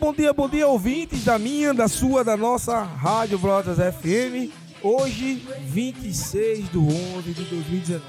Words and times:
Bom 0.00 0.12
dia, 0.12 0.32
bom 0.32 0.48
dia, 0.48 0.66
ouvintes 0.68 1.24
da 1.24 1.38
minha, 1.40 1.74
da 1.74 1.88
sua, 1.88 2.22
da 2.22 2.36
nossa 2.36 2.82
Rádio 2.82 3.36
Brotas 3.36 3.78
FM. 3.78 4.52
Hoje, 4.80 5.42
26 5.64 6.70
de 6.70 6.78
11 6.78 7.32
de 7.32 7.44
2019. 7.44 8.04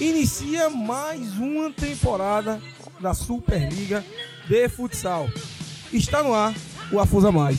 Inicia 0.00 0.70
mais 0.70 1.36
uma 1.36 1.70
temporada 1.70 2.58
da 2.98 3.12
Superliga 3.12 4.02
de 4.48 4.68
Futsal. 4.70 5.28
Está 5.92 6.22
no 6.22 6.32
ar 6.32 6.54
o 6.90 6.98
Afusa 6.98 7.30
Mais. 7.30 7.58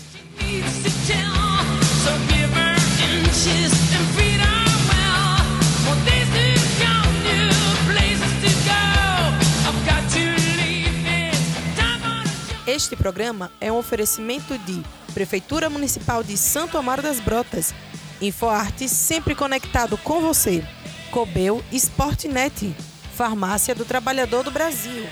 Este 12.76 12.94
programa 12.94 13.50
é 13.62 13.72
um 13.72 13.78
oferecimento 13.78 14.58
de 14.58 14.84
Prefeitura 15.14 15.70
Municipal 15.70 16.22
de 16.22 16.38
Santo 16.38 16.78
Amaro 16.78 17.02
das 17.02 17.22
Brotas, 17.22 17.74
InfoArte 18.20 18.90
sempre 18.90 19.34
conectado 19.34 19.98
com 20.00 20.20
você, 20.20 20.62
Cobel 21.10 21.64
Sportnet, 21.72 22.76
Farmácia 23.16 23.74
do 23.74 23.86
Trabalhador 23.86 24.44
do 24.44 24.52
Brasil, 24.52 25.08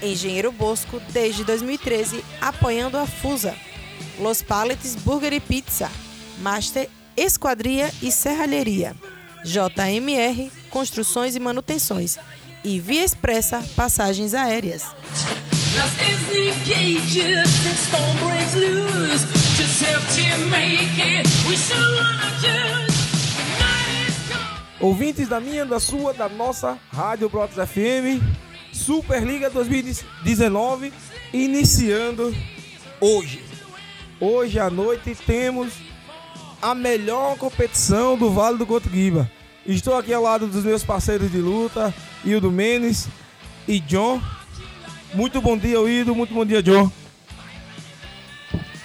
Engenheiro 0.00 0.52
Bosco 0.52 1.02
desde 1.10 1.42
2013 1.42 2.24
apoiando 2.40 2.96
a 2.96 3.04
FUSA, 3.04 3.56
Los 4.20 4.40
Paletes 4.40 4.94
Burger 4.94 5.32
e 5.32 5.40
Pizza, 5.40 5.90
Master 6.38 6.88
Esquadria 7.16 7.92
e 8.00 8.12
Serralheria, 8.12 8.94
JMR 9.42 10.52
Construções 10.70 11.34
e 11.34 11.40
Manutenções. 11.40 12.16
E 12.62 12.78
Via 12.78 13.04
Expressa 13.04 13.64
Passagens 13.74 14.34
Aéreas. 14.34 14.84
Lost 15.78 16.00
in 16.02 16.54
cages 16.64 17.66
and 17.66 17.76
storm 17.76 18.16
breaks 18.18 18.54
loose. 18.56 19.24
Just 19.56 19.84
to 20.16 20.46
make 20.50 20.98
it. 20.98 21.26
We 21.48 21.56
so 21.56 21.74
wanna. 21.74 22.28
Ouvintes 24.80 25.28
da 25.28 25.40
minha, 25.40 25.64
da 25.64 25.80
sua, 25.80 26.14
da 26.14 26.28
nossa 26.28 26.78
Rádio 26.92 27.28
Brotas 27.28 27.68
FM, 27.68 28.22
Superliga 28.72 29.50
2019, 29.50 30.92
iniciando 31.32 32.32
hoje. 33.00 33.44
Hoje 34.20 34.60
à 34.60 34.70
noite 34.70 35.16
temos 35.26 35.72
a 36.62 36.76
melhor 36.76 37.36
competição 37.36 38.16
do 38.16 38.30
Vale 38.30 38.56
do 38.56 38.66
Cotuguiba. 38.66 39.28
Estou 39.66 39.96
aqui 39.96 40.14
ao 40.14 40.22
lado 40.22 40.46
dos 40.46 40.64
meus 40.64 40.84
parceiros 40.84 41.30
de 41.32 41.38
luta, 41.38 41.92
Hildo 42.24 42.50
Menes 42.50 43.08
e 43.66 43.80
John. 43.80 44.22
Muito 45.14 45.40
bom 45.40 45.56
dia, 45.56 45.78
Ido. 45.88 46.14
Muito 46.14 46.34
bom 46.34 46.44
dia, 46.44 46.62
John. 46.62 46.90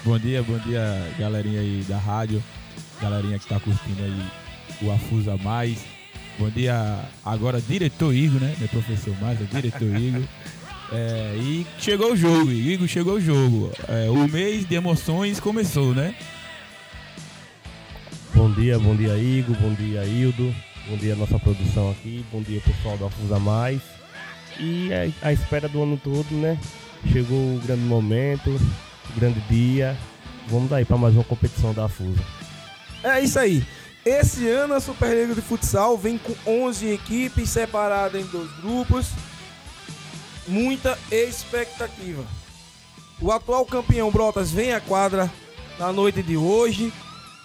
Bom 0.06 0.20
dia, 0.20 0.44
bom 0.44 0.58
dia, 0.60 0.82
galerinha 1.18 1.62
aí 1.62 1.84
da 1.88 1.98
rádio. 1.98 2.44
Galerinha 3.02 3.40
que 3.40 3.48
tá 3.48 3.60
curtindo 3.60 4.04
aí 4.04 4.22
o 4.82 4.92
Afusa 4.92 5.38
Mais. 5.38 5.80
Bom 6.38 6.50
dia, 6.50 7.00
agora 7.24 7.62
diretor 7.62 8.14
Igor, 8.14 8.42
né? 8.42 8.56
Não 8.58 8.66
é 8.66 8.68
professor 8.68 9.16
mais, 9.22 9.40
é 9.40 9.44
diretor 9.46 9.88
Igor. 10.00 10.24
É, 10.92 11.36
e 11.38 11.66
chegou 11.80 12.14
o 12.14 12.16
jogo, 12.16 12.52
Igor, 12.52 12.88
chegou 12.88 13.16
o 13.16 13.22
jogo. 13.22 13.72
É, 13.88 14.10
o 14.10 14.28
mês 14.28 14.66
de 14.68 14.76
emoções 14.76 15.40
começou, 15.40 15.94
né? 15.94 16.16
Bom 18.34 18.52
dia, 18.52 18.80
bom 18.80 18.96
dia, 18.96 19.18
Igor. 19.18 19.56
Bom 19.58 19.74
dia, 19.74 20.06
Hildo. 20.06 20.54
Bom 20.88 20.98
dia, 20.98 21.16
nossa 21.16 21.40
produção 21.40 21.92
aqui. 21.92 22.26
Bom 22.32 22.42
dia, 22.42 22.62
pessoal 22.62 22.98
do 22.98 23.06
Afusa 23.06 23.40
Mais. 23.40 23.82
E 24.60 24.90
a, 24.94 25.28
a 25.30 25.34
espera 25.34 25.68
do 25.68 25.82
ano 25.84 26.00
todo, 26.02 26.32
né? 26.32 26.58
Chegou 27.12 27.38
o 27.38 27.62
grande 27.66 27.82
momento, 27.82 28.50
o 28.50 29.20
grande 29.20 29.40
dia. 29.42 29.98
Vamos 30.48 30.70
daí 30.70 30.86
para 30.86 30.98
mais 30.98 31.14
uma 31.16 31.24
competição 31.24 31.74
da 31.74 31.88
FUSA. 31.88 32.24
É 33.04 33.20
isso 33.22 33.40
aí. 33.40 33.66
Esse 34.06 34.48
ano 34.50 34.74
a 34.74 34.80
Superliga 34.82 35.34
de 35.34 35.42
Futsal 35.42 35.98
vem 35.98 36.18
com 36.18 36.36
11 36.46 36.92
equipes 36.92 37.50
separadas 37.50 38.22
em 38.22 38.26
dois 38.26 38.52
grupos. 38.62 39.08
Muita 40.48 40.98
expectativa. 41.10 42.24
O 43.22 43.32
atual 43.32 43.66
campeão 43.66 44.12
Brotas 44.12 44.52
vem 44.52 44.74
à 44.74 44.82
quadra 44.82 45.32
na 45.80 45.92
noite 45.94 46.22
de 46.22 46.36
hoje. 46.36 46.92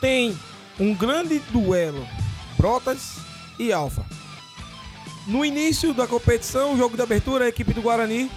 Tem 0.01 0.37
um 0.81 0.95
grande 0.95 1.39
duelo 1.51 2.07
Brotas 2.57 3.19
e 3.59 3.73
Alfa. 3.73 4.05
No 5.28 5.44
início 5.44 5.93
da 5.93 6.06
competição, 6.06 6.72
o 6.72 6.78
jogo 6.78 6.97
de 6.97 7.03
abertura, 7.03 7.44
a 7.44 7.49
equipe 7.49 7.75
do 7.75 7.83
Guarani 7.83 8.31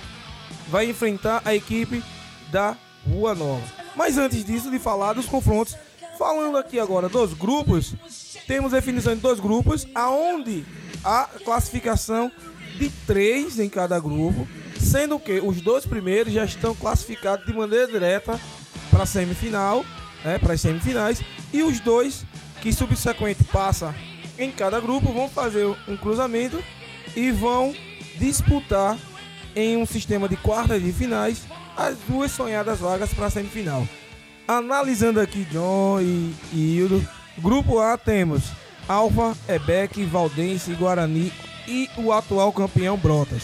vai 0.68 0.90
enfrentar 0.90 1.42
a 1.46 1.56
equipe 1.56 2.04
da 2.52 2.76
Rua 3.10 3.34
Nova. 3.34 3.64
Mas 3.96 4.18
antes 4.18 4.44
disso, 4.44 4.70
de 4.70 4.78
falar 4.78 5.14
dos 5.14 5.26
confrontos, 5.26 5.78
falando 6.18 6.58
aqui 6.58 6.78
agora 6.78 7.08
dos 7.08 7.34
grupos, 7.34 7.96
temos 8.46 8.74
definição 8.74 9.16
de 9.16 9.22
dois 9.22 9.40
grupos, 9.40 9.88
aonde 9.96 10.66
a 11.02 11.30
classificação 11.46 12.30
de 12.78 12.90
três 13.08 13.58
em 13.58 13.70
cada 13.70 13.98
grupo, 13.98 14.46
sendo 14.78 15.18
que 15.18 15.40
os 15.40 15.62
dois 15.62 15.86
primeiros 15.86 16.34
já 16.34 16.44
estão 16.44 16.76
classificados 16.76 17.46
de 17.46 17.54
maneira 17.54 17.88
direta 17.88 18.38
para 18.90 19.04
a 19.04 19.06
semifinal, 19.06 19.86
né, 20.26 20.38
para 20.38 20.56
as 20.56 20.60
semifinais, 20.60 21.22
e 21.54 21.64
os 21.64 21.80
dois 21.80 22.26
que 22.62 22.74
subsequente 22.74 23.46
passa 23.46 23.96
em 24.38 24.52
cada 24.52 24.82
grupo 24.82 25.14
vão 25.14 25.30
fazer 25.30 25.66
um 25.88 25.96
cruzamento 25.96 26.62
e 27.16 27.32
vão 27.32 27.76
disputar 28.18 28.98
em 29.56 29.78
um 29.78 29.86
sistema 29.86 30.28
de 30.28 30.38
quartas 30.38 30.82
de 30.82 30.92
finais 30.92 31.44
as 31.76 31.98
duas 32.08 32.32
sonhadas 32.32 32.80
vagas 32.80 33.14
para 33.14 33.28
a 33.28 33.30
semifinal. 33.30 33.88
Analisando 34.48 35.20
aqui 35.20 35.46
John 35.46 36.00
e, 36.02 36.34
Hildo, 36.54 37.06
grupo 37.38 37.80
A 37.80 37.98
temos 37.98 38.44
Alfa, 38.88 39.36
Ebec, 39.48 40.04
Valdense, 40.06 40.74
Guarani 40.74 41.32
e 41.68 41.90
o 41.98 42.12
atual 42.12 42.52
campeão 42.52 42.98
Brotas. 42.98 43.44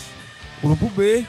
Grupo 0.62 0.90
B, 0.90 1.26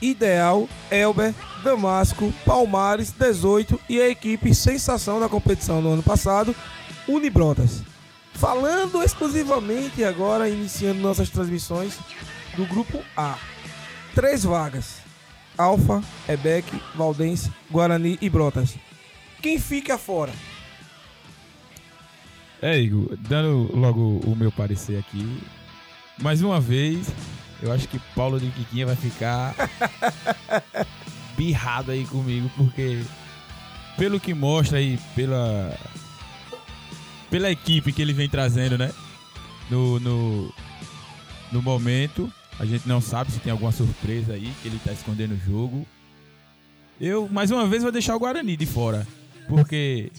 Ideal, 0.00 0.68
Elber, 0.90 1.34
Damasco, 1.62 2.32
Palmares, 2.44 3.12
18 3.12 3.80
e 3.88 4.00
a 4.00 4.08
equipe 4.08 4.54
sensação 4.54 5.20
da 5.20 5.28
competição 5.28 5.80
do 5.82 5.88
ano 5.88 6.02
passado, 6.02 6.54
Unibrotas. 7.06 7.82
Falando 8.34 9.02
exclusivamente 9.02 10.04
agora, 10.04 10.48
iniciando 10.48 11.00
nossas 11.00 11.30
transmissões 11.30 11.98
do 12.56 12.66
grupo 12.66 13.02
A. 13.16 13.38
Três 14.14 14.44
vagas: 14.44 14.98
Alfa, 15.56 16.02
Ebec, 16.28 16.66
Valdense, 16.94 17.50
Guarani 17.70 18.18
e 18.20 18.28
Brotas. 18.28 18.76
Quem 19.40 19.58
fica 19.58 19.96
fora? 19.96 20.32
É, 22.60 22.78
Igor, 22.78 23.16
dando 23.28 23.70
logo 23.76 24.20
o 24.24 24.34
meu 24.34 24.50
parecer 24.50 24.98
aqui. 24.98 25.42
Mais 26.18 26.42
uma 26.42 26.60
vez, 26.60 27.06
eu 27.62 27.72
acho 27.72 27.88
que 27.88 27.98
Paulo 28.14 28.40
de 28.40 28.50
Quiquinha 28.50 28.86
vai 28.86 28.96
ficar 28.96 29.54
birrado 31.36 31.90
aí 31.90 32.04
comigo, 32.06 32.50
porque 32.56 33.02
pelo 33.96 34.18
que 34.18 34.32
mostra 34.32 34.78
aí, 34.78 34.98
pela 35.14 35.76
pela 37.34 37.50
equipe 37.50 37.92
que 37.92 38.00
ele 38.00 38.12
vem 38.12 38.28
trazendo, 38.28 38.78
né? 38.78 38.92
No, 39.68 39.98
no, 39.98 40.54
no 41.50 41.60
momento. 41.60 42.32
A 42.60 42.64
gente 42.64 42.86
não 42.86 43.00
sabe 43.00 43.32
se 43.32 43.40
tem 43.40 43.50
alguma 43.50 43.72
surpresa 43.72 44.34
aí 44.34 44.52
que 44.62 44.68
ele 44.68 44.78
tá 44.84 44.92
escondendo 44.92 45.34
o 45.34 45.38
jogo. 45.38 45.84
Eu, 47.00 47.28
mais 47.28 47.50
uma 47.50 47.66
vez, 47.66 47.82
vou 47.82 47.90
deixar 47.90 48.14
o 48.14 48.20
Guarani 48.20 48.56
de 48.56 48.66
fora. 48.66 49.04
Porque 49.48 50.12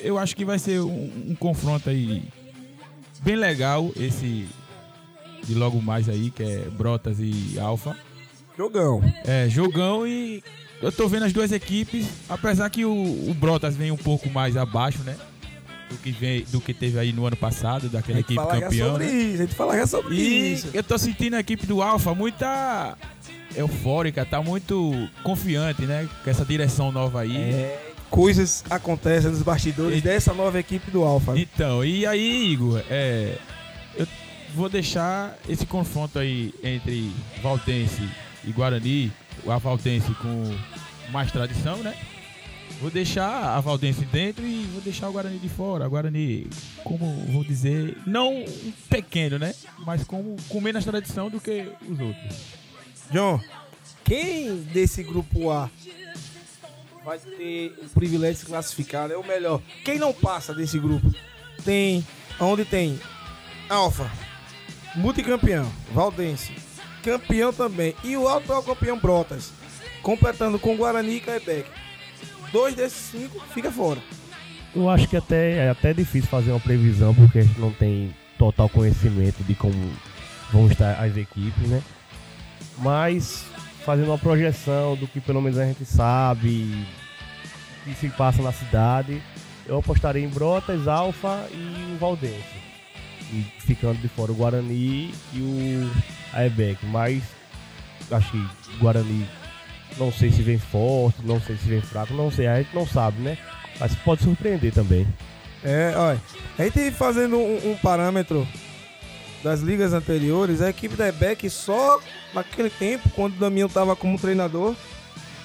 eu 0.00 0.16
acho 0.16 0.34
que 0.34 0.42
vai 0.42 0.58
ser 0.58 0.80
um, 0.80 1.32
um 1.32 1.34
confronto 1.34 1.90
aí 1.90 2.22
bem 3.20 3.36
legal 3.36 3.92
esse 3.94 4.48
de 5.44 5.54
logo 5.54 5.82
mais 5.82 6.08
aí, 6.08 6.30
que 6.30 6.42
é 6.42 6.60
Brotas 6.70 7.18
e 7.20 7.58
Alfa. 7.60 7.94
Jogão. 8.56 9.02
É, 9.26 9.50
jogão 9.50 10.06
e 10.06 10.42
eu 10.80 10.90
tô 10.90 11.08
vendo 11.08 11.26
as 11.26 11.32
duas 11.34 11.52
equipes, 11.52 12.06
apesar 12.26 12.70
que 12.70 12.86
o, 12.86 12.90
o 13.28 13.34
Brotas 13.34 13.76
vem 13.76 13.90
um 13.90 13.98
pouco 13.98 14.30
mais 14.30 14.56
abaixo, 14.56 15.02
né? 15.02 15.14
Do 15.88 15.96
que, 15.96 16.10
vem, 16.10 16.44
do 16.44 16.60
que 16.60 16.74
teve 16.74 16.98
aí 16.98 17.12
no 17.12 17.26
ano 17.26 17.36
passado, 17.36 17.88
daquela 17.88 18.20
equipe 18.20 18.36
campeã. 18.36 18.92
Sobre 18.92 19.04
né? 19.04 19.12
isso, 19.12 19.34
a 19.34 19.46
gente 19.46 19.54
fala 19.54 19.86
sobre 19.86 20.14
e 20.14 20.52
isso. 20.52 20.68
Eu 20.72 20.82
tô 20.82 20.98
sentindo 20.98 21.34
a 21.34 21.40
equipe 21.40 21.66
do 21.66 21.82
Alfa 21.82 22.14
muita 22.14 22.96
eufórica, 23.56 24.24
tá 24.24 24.42
muito 24.42 25.08
confiante, 25.22 25.82
né? 25.82 26.08
Com 26.22 26.30
essa 26.30 26.44
direção 26.44 26.92
nova 26.92 27.20
aí. 27.22 27.36
É, 27.36 27.92
coisas 28.10 28.64
acontecem 28.68 29.30
nos 29.30 29.42
bastidores 29.42 29.98
e... 29.98 30.00
dessa 30.00 30.32
nova 30.32 30.58
equipe 30.58 30.90
do 30.90 31.02
Alfa. 31.02 31.34
Né? 31.34 31.40
Então, 31.40 31.84
e 31.84 32.06
aí, 32.06 32.52
Igor, 32.52 32.82
é, 32.90 33.36
eu 33.96 34.06
vou 34.54 34.68
deixar 34.68 35.36
esse 35.48 35.66
confronto 35.66 36.18
aí 36.18 36.52
entre 36.62 37.10
Valtense 37.42 38.08
e 38.44 38.52
Guarani, 38.52 39.12
a 39.46 39.58
Valtense 39.58 40.12
com 40.14 40.54
mais 41.10 41.32
tradição, 41.32 41.78
né? 41.78 41.94
Vou 42.80 42.90
deixar 42.90 43.56
a 43.56 43.60
Valdense 43.60 44.04
dentro 44.04 44.46
e 44.46 44.64
vou 44.72 44.80
deixar 44.80 45.08
o 45.08 45.12
Guarani 45.12 45.38
de 45.38 45.48
fora. 45.48 45.86
O 45.86 45.90
Guarani, 45.90 46.46
como 46.84 47.26
vou 47.32 47.42
dizer, 47.42 47.96
não 48.06 48.44
pequeno, 48.88 49.38
né? 49.38 49.54
Mas 49.80 50.04
como 50.04 50.36
com 50.48 50.60
menos 50.60 50.84
tradição 50.84 51.28
do 51.28 51.40
que 51.40 51.66
os 51.88 51.98
outros. 51.98 52.36
John, 53.10 53.40
quem 54.04 54.56
desse 54.72 55.02
grupo 55.02 55.50
A 55.50 55.70
vai 57.04 57.18
ter 57.18 57.74
o 57.82 57.88
privilégio 57.88 58.34
de 58.34 58.40
se 58.40 58.46
classificar, 58.46 59.10
é 59.10 59.16
o 59.16 59.26
melhor. 59.26 59.60
Quem 59.84 59.98
não 59.98 60.12
passa 60.12 60.54
desse 60.54 60.78
grupo 60.78 61.10
tem, 61.64 62.06
onde 62.38 62.64
tem 62.64 63.00
Alfa, 63.68 64.10
multicampeão, 64.94 65.70
Valdense, 65.92 66.54
campeão 67.02 67.52
também 67.52 67.94
e 68.04 68.16
o 68.16 68.28
atual 68.28 68.62
campeão 68.62 68.98
Brotas, 68.98 69.52
completando 70.02 70.58
com 70.58 70.76
Guarani 70.76 71.16
e 71.16 71.20
Caebec. 71.20 71.68
Dois 72.52 72.74
desses 72.74 73.10
cinco 73.10 73.40
fica 73.52 73.70
fora. 73.70 74.00
Eu 74.74 74.88
acho 74.88 75.08
que 75.08 75.16
até 75.16 75.66
é 75.66 75.70
até 75.70 75.92
difícil 75.92 76.28
fazer 76.28 76.50
uma 76.50 76.60
previsão 76.60 77.14
porque 77.14 77.38
a 77.38 77.42
gente 77.42 77.58
não 77.58 77.72
tem 77.72 78.14
total 78.38 78.68
conhecimento 78.68 79.42
de 79.44 79.54
como 79.54 79.74
vão 80.52 80.66
estar 80.68 80.92
as 81.02 81.16
equipes, 81.16 81.68
né? 81.68 81.82
Mas 82.78 83.44
fazendo 83.84 84.08
uma 84.08 84.18
projeção 84.18 84.96
do 84.96 85.08
que 85.08 85.20
pelo 85.20 85.40
menos 85.40 85.58
a 85.58 85.64
gente 85.64 85.84
sabe 85.84 86.86
que 87.84 87.94
se 87.94 88.08
passa 88.10 88.42
na 88.42 88.52
cidade, 88.52 89.22
eu 89.66 89.78
apostaria 89.78 90.24
em 90.24 90.28
Brotas, 90.28 90.86
Alfa 90.86 91.46
e 91.52 91.94
o 91.94 91.98
Valdense. 91.98 92.68
E 93.32 93.44
ficando 93.60 94.00
de 94.00 94.08
fora 94.08 94.32
o 94.32 94.34
Guarani 94.34 95.12
e 95.34 95.40
o 95.40 96.36
Aebec. 96.36 96.84
Mas 96.86 97.22
acho 98.10 98.30
que 98.30 98.38
o 98.76 98.78
Guarani 98.78 99.26
não 99.98 100.12
sei 100.12 100.30
se 100.30 100.42
vem 100.42 100.58
forte, 100.58 101.18
não 101.24 101.40
sei 101.40 101.56
se 101.56 101.68
vem 101.68 101.80
fraco, 101.80 102.14
não 102.14 102.30
sei, 102.30 102.46
a 102.46 102.58
gente 102.58 102.74
não 102.74 102.86
sabe, 102.86 103.20
né? 103.20 103.36
Mas 103.78 103.94
pode 103.96 104.22
surpreender 104.22 104.72
também. 104.72 105.06
É, 105.62 105.92
olha, 105.96 106.20
a 106.58 106.62
gente 106.64 106.90
fazendo 106.92 107.36
um, 107.36 107.72
um 107.72 107.76
parâmetro 107.76 108.46
das 109.42 109.60
ligas 109.60 109.92
anteriores, 109.92 110.60
a 110.62 110.70
equipe 110.70 110.96
da 110.96 111.08
EBEC 111.08 111.48
só 111.50 112.00
naquele 112.34 112.70
tempo, 112.70 113.08
quando 113.10 113.34
o 113.36 113.38
Damião 113.38 113.66
estava 113.66 113.94
como 113.96 114.18
treinador, 114.18 114.74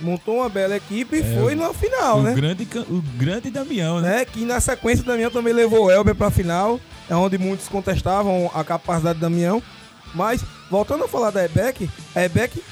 montou 0.02 0.38
uma 0.38 0.50
bela 0.50 0.76
equipe 0.76 1.18
e 1.18 1.20
É, 1.22 1.40
foi 1.40 1.56
na 1.56 1.74
final, 1.74 2.20
o, 2.20 2.24
né? 2.24 2.34
grande, 2.34 2.68
o 2.90 3.02
grande 3.18 3.50
Damião, 3.50 4.02
né? 4.02 4.18
né? 4.18 4.26
Que 4.26 4.46
na 4.46 4.60
sequência 4.60 5.04
o 5.04 5.08
Damião 5.08 5.32
também 5.32 5.54
levou 5.54 5.86
o 5.86 5.92
Elber 5.92 6.16
pra 6.16 6.30
final, 6.32 6.80
é 7.10 7.16
onde 7.16 7.38
muitos 7.38 7.68
contestavam 7.68 8.50
a 8.54 8.64
capacidade 8.64 9.20
do 9.20 9.22
Damião. 9.22 9.62
Mas, 10.14 10.44
voltando 10.70 11.06
a 11.06 11.08
falar 11.08 11.32
da 11.32 11.44
EBEC, 11.44 11.90
a 12.16 12.24
EBEC, 12.24 12.64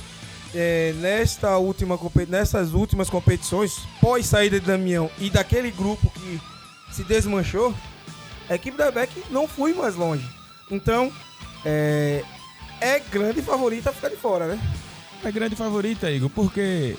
é, 0.53 0.93
nesta 0.97 1.57
última, 1.57 1.99
nessas 2.27 2.73
últimas 2.73 3.09
competições, 3.09 3.79
pós 3.99 4.25
saída 4.25 4.59
de 4.59 4.65
Damião 4.65 5.09
e 5.19 5.29
daquele 5.29 5.71
grupo 5.71 6.09
que 6.09 6.41
se 6.91 7.03
desmanchou, 7.03 7.73
a 8.49 8.55
equipe 8.55 8.77
da 8.77 8.87
EBEC 8.87 9.23
não 9.29 9.47
foi 9.47 9.73
mais 9.73 9.95
longe. 9.95 10.27
Então, 10.69 11.11
é, 11.65 12.23
é 12.79 12.99
grande 12.99 13.41
favorita 13.41 13.93
ficar 13.93 14.09
de 14.09 14.17
fora, 14.17 14.47
né? 14.47 14.59
É 15.23 15.31
grande 15.31 15.55
favorita, 15.55 16.09
Igor, 16.09 16.29
porque 16.29 16.97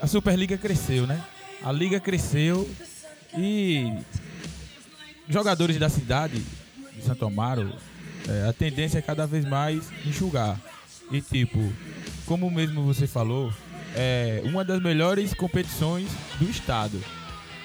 a 0.00 0.06
Superliga 0.06 0.56
cresceu, 0.58 1.06
né? 1.06 1.24
A 1.62 1.72
liga 1.72 1.98
cresceu 1.98 2.68
e 3.36 3.92
jogadores 5.28 5.78
da 5.78 5.88
cidade 5.88 6.44
de 6.94 7.02
Santo 7.02 7.24
Amaro, 7.24 7.72
é, 8.28 8.48
a 8.48 8.52
tendência 8.52 8.98
é 8.98 9.02
cada 9.02 9.26
vez 9.26 9.44
mais 9.44 9.90
enxugar. 10.04 10.60
E 11.10 11.20
tipo, 11.20 11.72
como 12.32 12.50
mesmo 12.50 12.82
você 12.82 13.06
falou, 13.06 13.52
é 13.94 14.40
uma 14.46 14.64
das 14.64 14.80
melhores 14.80 15.34
competições 15.34 16.08
do 16.38 16.48
estado. 16.48 16.98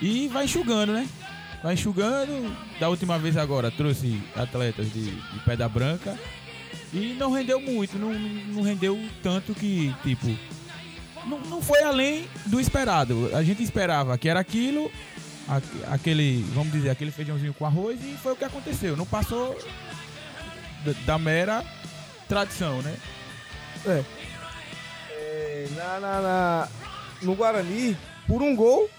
E 0.01 0.27
vai 0.27 0.43
enxugando, 0.43 0.91
né? 0.91 1.07
Vai 1.63 1.75
enxugando. 1.75 2.53
Da 2.77 2.89
última 2.89 3.17
vez 3.17 3.37
agora 3.37 3.71
trouxe 3.71 4.21
atletas 4.35 4.91
de, 4.91 5.05
de 5.09 5.39
Pedra 5.45 5.69
Branca 5.69 6.19
e 6.93 7.15
não 7.17 7.31
rendeu 7.31 7.61
muito, 7.61 7.97
não, 7.97 8.13
não 8.13 8.61
rendeu 8.61 8.99
tanto 9.23 9.53
que, 9.55 9.95
tipo, 10.03 10.27
não, 11.25 11.39
não 11.45 11.61
foi 11.61 11.81
além 11.83 12.27
do 12.47 12.59
esperado. 12.59 13.29
A 13.33 13.43
gente 13.43 13.63
esperava 13.63 14.17
que 14.17 14.27
era 14.27 14.41
aquilo, 14.41 14.91
aque- 15.47 15.83
aquele, 15.89 16.45
vamos 16.53 16.73
dizer, 16.73 16.89
aquele 16.89 17.11
feijãozinho 17.11 17.53
com 17.53 17.65
arroz 17.65 17.97
e 18.03 18.17
foi 18.21 18.33
o 18.33 18.35
que 18.35 18.43
aconteceu. 18.43 18.97
Não 18.97 19.05
passou 19.05 19.57
da, 20.83 20.91
da 21.05 21.17
mera 21.17 21.63
tradição, 22.27 22.81
né? 22.81 22.93
É, 23.85 24.03
na, 25.75 25.99
na- 25.99 26.21
na- 26.21 26.67
no 27.21 27.35
Guarani, 27.35 27.97
por 28.27 28.41
um 28.41 28.55
gol, 28.55 28.89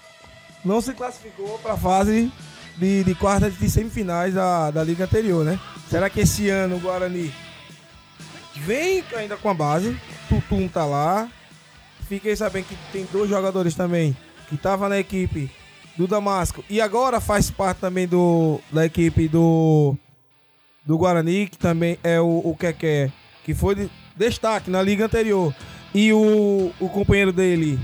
não 0.65 0.81
se 0.81 0.93
classificou 0.93 1.57
para 1.59 1.73
a 1.73 1.77
fase 1.77 2.31
de, 2.77 3.03
de 3.03 3.15
quartas 3.15 3.57
de 3.57 3.69
semifinais 3.69 4.33
da, 4.33 4.71
da 4.71 4.83
liga 4.83 5.05
anterior, 5.05 5.45
né? 5.45 5.59
Será 5.89 6.09
que 6.09 6.19
esse 6.21 6.49
ano 6.49 6.75
o 6.75 6.79
Guarani 6.79 7.33
vem 8.57 9.03
ainda 9.15 9.37
com 9.37 9.49
a 9.49 9.53
base? 9.53 9.97
Tutum 10.27 10.67
tá 10.67 10.85
lá. 10.85 11.29
Fiquei 12.07 12.35
sabendo 12.35 12.65
que 12.65 12.77
tem 12.91 13.07
dois 13.11 13.29
jogadores 13.29 13.75
também 13.75 14.15
que 14.47 14.55
estavam 14.55 14.89
na 14.89 14.97
equipe 14.99 15.49
do 15.95 16.07
Damasco 16.07 16.63
e 16.69 16.81
agora 16.81 17.19
faz 17.21 17.51
parte 17.51 17.77
também 17.79 18.07
do, 18.07 18.59
da 18.71 18.85
equipe 18.85 19.27
do, 19.27 19.95
do 20.85 20.97
Guarani, 20.97 21.47
que 21.47 21.57
também 21.57 21.99
é 22.03 22.19
o, 22.19 22.41
o 22.43 22.55
Keké, 22.57 23.11
que 23.43 23.53
foi 23.53 23.75
de 23.75 23.89
destaque 24.15 24.69
na 24.71 24.81
liga 24.81 25.05
anterior. 25.05 25.53
E 25.93 26.13
o, 26.13 26.71
o 26.79 26.89
companheiro 26.89 27.33
dele, 27.33 27.79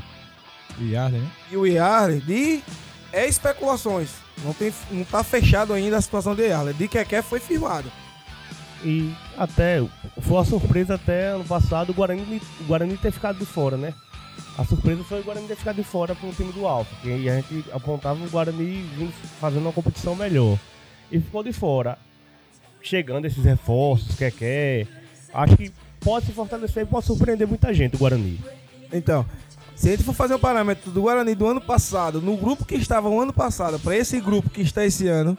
E 0.80 0.92
Yarden, 0.92 1.22
né? 1.22 1.32
e 1.52 1.58
o 1.58 1.66
Yarley, 1.66 2.22
de 2.22 2.64
é 3.12 3.28
especulações. 3.28 4.10
Não, 4.44 4.54
tem, 4.54 4.74
não 4.92 5.04
tá 5.06 5.24
fechado 5.24 5.74
ainda 5.74 5.98
a 5.98 6.02
situação 6.02 6.36
de 6.36 6.44
Yarley. 6.44 6.74
De 6.74 6.88
Keké 6.88 7.22
foi 7.22 7.40
firmado. 7.40 7.90
E 8.84 9.12
até 9.38 9.80
foi 10.22 10.38
uma 10.38 10.46
surpresa 10.46 10.96
até 10.96 11.30
ano 11.30 11.46
passado 11.46 11.90
o 11.90 11.94
Guarani, 11.94 12.42
o 12.60 12.64
Guarani 12.66 12.98
ter 12.98 13.12
ficado 13.12 13.40
de 13.40 13.46
fora, 13.46 13.78
né? 13.78 13.94
A 14.58 14.66
surpresa 14.66 15.04
foi 15.04 15.22
o 15.22 15.24
Guarani 15.24 15.48
ter 15.48 15.56
ficado 15.56 15.78
de 15.78 15.84
fora 15.84 16.14
pro 16.14 16.32
time 16.34 16.52
do 16.52 16.68
Alfa, 16.68 16.94
que 17.02 17.12
a 17.30 17.36
gente 17.36 17.66
apontava 17.72 18.24
o 18.24 18.30
Guarani 18.30 18.86
fazendo 19.40 19.64
uma 19.64 19.74
competição 19.74 20.16
melhor. 20.16 20.60
E 21.12 21.20
ficou 21.20 21.42
de 21.42 21.54
fora. 21.54 21.98
Chegando 22.82 23.26
esses 23.26 23.44
reforços, 23.44 24.16
quer. 24.16 24.88
Acho 25.34 25.58
que 25.58 25.72
pode 26.06 26.28
se 26.28 26.32
fortalecer 26.34 26.84
e 26.84 26.86
pode 26.86 27.08
surpreender 27.08 27.48
muita 27.48 27.74
gente 27.74 27.96
o 27.96 27.98
Guarani. 27.98 28.40
Então, 28.94 29.26
se 29.76 29.90
a 29.90 29.92
gente 29.92 30.04
for 30.04 30.14
fazer 30.14 30.36
um 30.36 30.40
parâmetro 30.40 30.92
do 30.92 31.02
Guarani 31.02 31.34
do 31.34 31.48
ano 31.48 31.60
passado, 31.60 32.22
no 32.22 32.38
grupo 32.38 32.64
que 32.64 32.76
estava 32.76 33.10
o 33.10 33.20
ano 33.20 33.34
passado, 33.34 33.80
para 33.80 33.98
esse 33.98 34.22
grupo 34.22 34.48
que 34.52 34.62
está 34.62 34.86
esse 34.86 35.08
ano, 35.08 35.36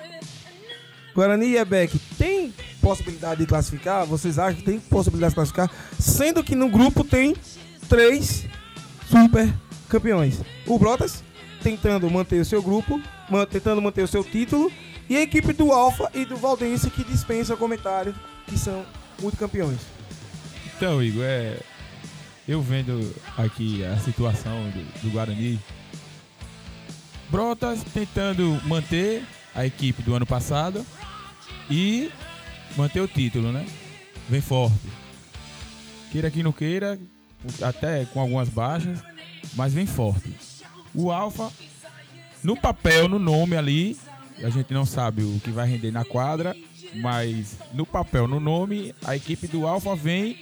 Guarani 1.14 1.46
e 1.46 1.56
Ebec 1.56 1.96
tem 2.18 2.52
possibilidade 2.82 3.40
de 3.40 3.46
classificar? 3.46 4.04
Vocês 4.06 4.40
acham 4.40 4.56
que 4.56 4.64
tem 4.64 4.80
possibilidade 4.80 5.30
de 5.30 5.36
classificar? 5.36 5.70
Sendo 6.00 6.42
que 6.42 6.56
no 6.56 6.68
grupo 6.68 7.04
tem 7.04 7.36
três 7.88 8.44
super 9.08 9.48
campeões. 9.88 10.40
O 10.66 10.78
Brotas 10.80 11.22
tentando 11.62 12.10
manter 12.10 12.40
o 12.40 12.44
seu 12.44 12.60
grupo, 12.60 13.00
tentando 13.50 13.80
manter 13.80 14.02
o 14.02 14.08
seu 14.08 14.24
título, 14.24 14.70
e 15.08 15.16
a 15.16 15.22
equipe 15.22 15.52
do 15.52 15.70
Alfa 15.70 16.10
e 16.12 16.24
do 16.24 16.36
Valdense 16.36 16.90
que 16.90 17.04
dispensa 17.04 17.56
comentário, 17.56 18.12
que 18.46 18.58
são 18.58 18.84
multicampeões. 19.20 19.95
Então, 20.76 21.02
Igor, 21.02 21.24
é. 21.24 21.58
Eu 22.46 22.60
vendo 22.60 23.12
aqui 23.36 23.82
a 23.84 23.96
situação 23.98 24.70
do, 24.70 25.02
do 25.02 25.10
Guarani. 25.10 25.58
Brotas 27.30 27.82
tentando 27.92 28.60
manter 28.66 29.24
a 29.54 29.66
equipe 29.66 30.00
do 30.02 30.14
ano 30.14 30.26
passado 30.26 30.86
e 31.68 32.10
manter 32.76 33.00
o 33.00 33.08
título, 33.08 33.50
né? 33.50 33.66
Vem 34.28 34.40
forte. 34.40 34.86
Queira 36.12 36.30
que 36.30 36.42
não 36.42 36.52
queira, 36.52 36.98
até 37.62 38.04
com 38.04 38.20
algumas 38.20 38.48
baixas, 38.48 39.02
mas 39.54 39.72
vem 39.72 39.86
forte. 39.86 40.32
O 40.94 41.10
Alfa, 41.10 41.50
no 42.44 42.56
papel, 42.56 43.08
no 43.08 43.18
nome 43.18 43.56
ali, 43.56 43.98
a 44.42 44.50
gente 44.50 44.72
não 44.72 44.84
sabe 44.86 45.22
o 45.22 45.40
que 45.42 45.50
vai 45.50 45.66
render 45.66 45.90
na 45.90 46.04
quadra, 46.04 46.54
mas 46.94 47.58
no 47.72 47.84
papel, 47.84 48.26
no 48.26 48.40
nome, 48.40 48.94
a 49.04 49.16
equipe 49.16 49.46
do 49.46 49.66
Alfa 49.66 49.94
vem 49.94 50.38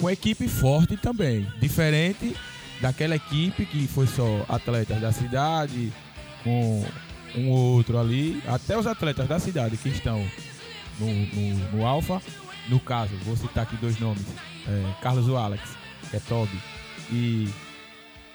com 0.00 0.10
equipe 0.10 0.48
forte 0.48 0.96
também. 0.96 1.46
Diferente 1.60 2.36
daquela 2.80 3.16
equipe 3.16 3.64
que 3.66 3.86
foi 3.86 4.06
só 4.06 4.44
atletas 4.48 5.00
da 5.00 5.12
cidade, 5.12 5.92
com 6.42 6.84
um 7.36 7.50
ou 7.50 7.76
outro 7.76 7.98
ali, 7.98 8.42
até 8.46 8.76
os 8.76 8.86
atletas 8.86 9.26
da 9.26 9.38
cidade 9.38 9.76
que 9.76 9.88
estão 9.88 10.24
no, 10.98 11.06
no, 11.06 11.76
no 11.76 11.86
Alfa. 11.86 12.20
No 12.68 12.80
caso, 12.80 13.14
vou 13.24 13.36
citar 13.36 13.64
aqui 13.64 13.76
dois 13.76 13.98
nomes: 13.98 14.24
é, 14.66 15.02
Carlos 15.02 15.28
o 15.28 15.36
Alex, 15.36 15.62
que 16.10 16.16
é 16.16 16.20
Toby, 16.20 16.58
e 17.10 17.48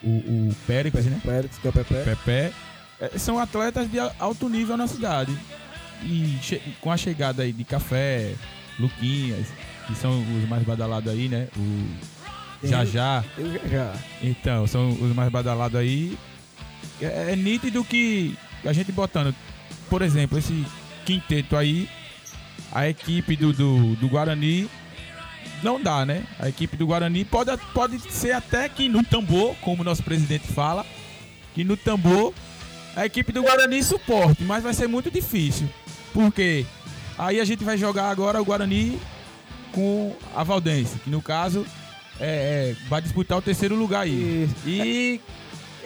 o, 0.04 0.10
o 0.50 0.56
Péricles, 0.68 1.06
né? 1.06 1.20
Pérez, 1.24 1.58
que 1.58 1.68
é 1.68 1.70
o 1.70 1.74
Pepe. 1.74 1.94
Pepe, 1.94 2.56
eh, 3.02 3.18
são 3.18 3.40
atletas 3.40 3.90
de 3.90 4.00
alto 4.00 4.48
nível 4.50 4.78
na 4.78 4.88
cidade. 4.88 5.36
E 6.04 6.38
com 6.82 6.92
a 6.92 6.98
chegada 6.98 7.44
aí 7.44 7.52
de 7.52 7.64
Café, 7.64 8.34
Luquinhas, 8.80 9.48
que 9.88 9.96
são 9.96 10.22
os 10.38 10.48
mais 10.48 10.64
badalados 10.64 11.12
aí, 11.12 11.28
né? 11.28 11.48
O 11.58 12.68
já- 12.86 13.24
já. 13.70 13.94
Então, 14.22 14.66
são 14.68 14.92
os 14.92 15.14
mais 15.16 15.30
badalados 15.32 15.80
aí. 15.80 16.18
É, 17.02 17.32
é 17.32 17.36
nítido 17.36 17.84
que 17.84 18.38
a 18.66 18.74
gente 18.74 18.92
botando, 18.92 19.34
por 19.90 20.02
exemplo, 20.02 20.38
esse 20.38 20.66
quinteto 21.06 21.56
aí, 21.56 21.90
a 22.72 22.88
equipe 22.88 23.36
do, 23.36 23.52
do, 23.54 23.96
do 23.96 24.08
Guarani 24.10 24.70
não 25.64 25.82
dá, 25.82 26.06
né? 26.06 26.24
A 26.40 26.48
equipe 26.50 26.78
do 26.78 26.86
Guarani 26.88 27.26
pode, 27.26 27.52
pode 27.74 28.00
ser 28.12 28.32
até 28.34 28.68
que 28.70 28.88
no 28.90 29.04
tambor, 29.04 29.56
como 29.62 29.82
o 29.82 29.86
nosso 29.86 30.04
presidente 30.04 30.48
fala, 30.48 30.86
que 31.56 31.64
no 31.64 31.76
tambor 31.76 32.34
a 32.96 33.06
equipe 33.06 33.32
do 33.32 33.42
Guarani 33.42 33.82
suporte, 33.84 34.44
mas 34.44 34.64
vai 34.64 34.74
ser 34.74 34.88
muito 34.88 35.10
difícil. 35.10 35.68
Porque 36.14 36.66
aí 37.18 37.40
a 37.40 37.46
gente 37.46 37.64
vai 37.64 37.78
jogar 37.78 38.10
agora 38.10 38.42
o 38.42 38.46
Guarani 38.46 39.00
com 39.72 40.16
a 40.36 40.44
Valdense, 40.44 41.00
que 41.00 41.10
no 41.10 41.22
caso 41.22 41.66
é, 42.20 42.76
é, 42.76 42.76
vai 42.90 43.02
disputar 43.02 43.38
o 43.38 43.42
terceiro 43.42 43.76
lugar 43.76 44.02
aí. 44.02 44.50
E 44.66 45.22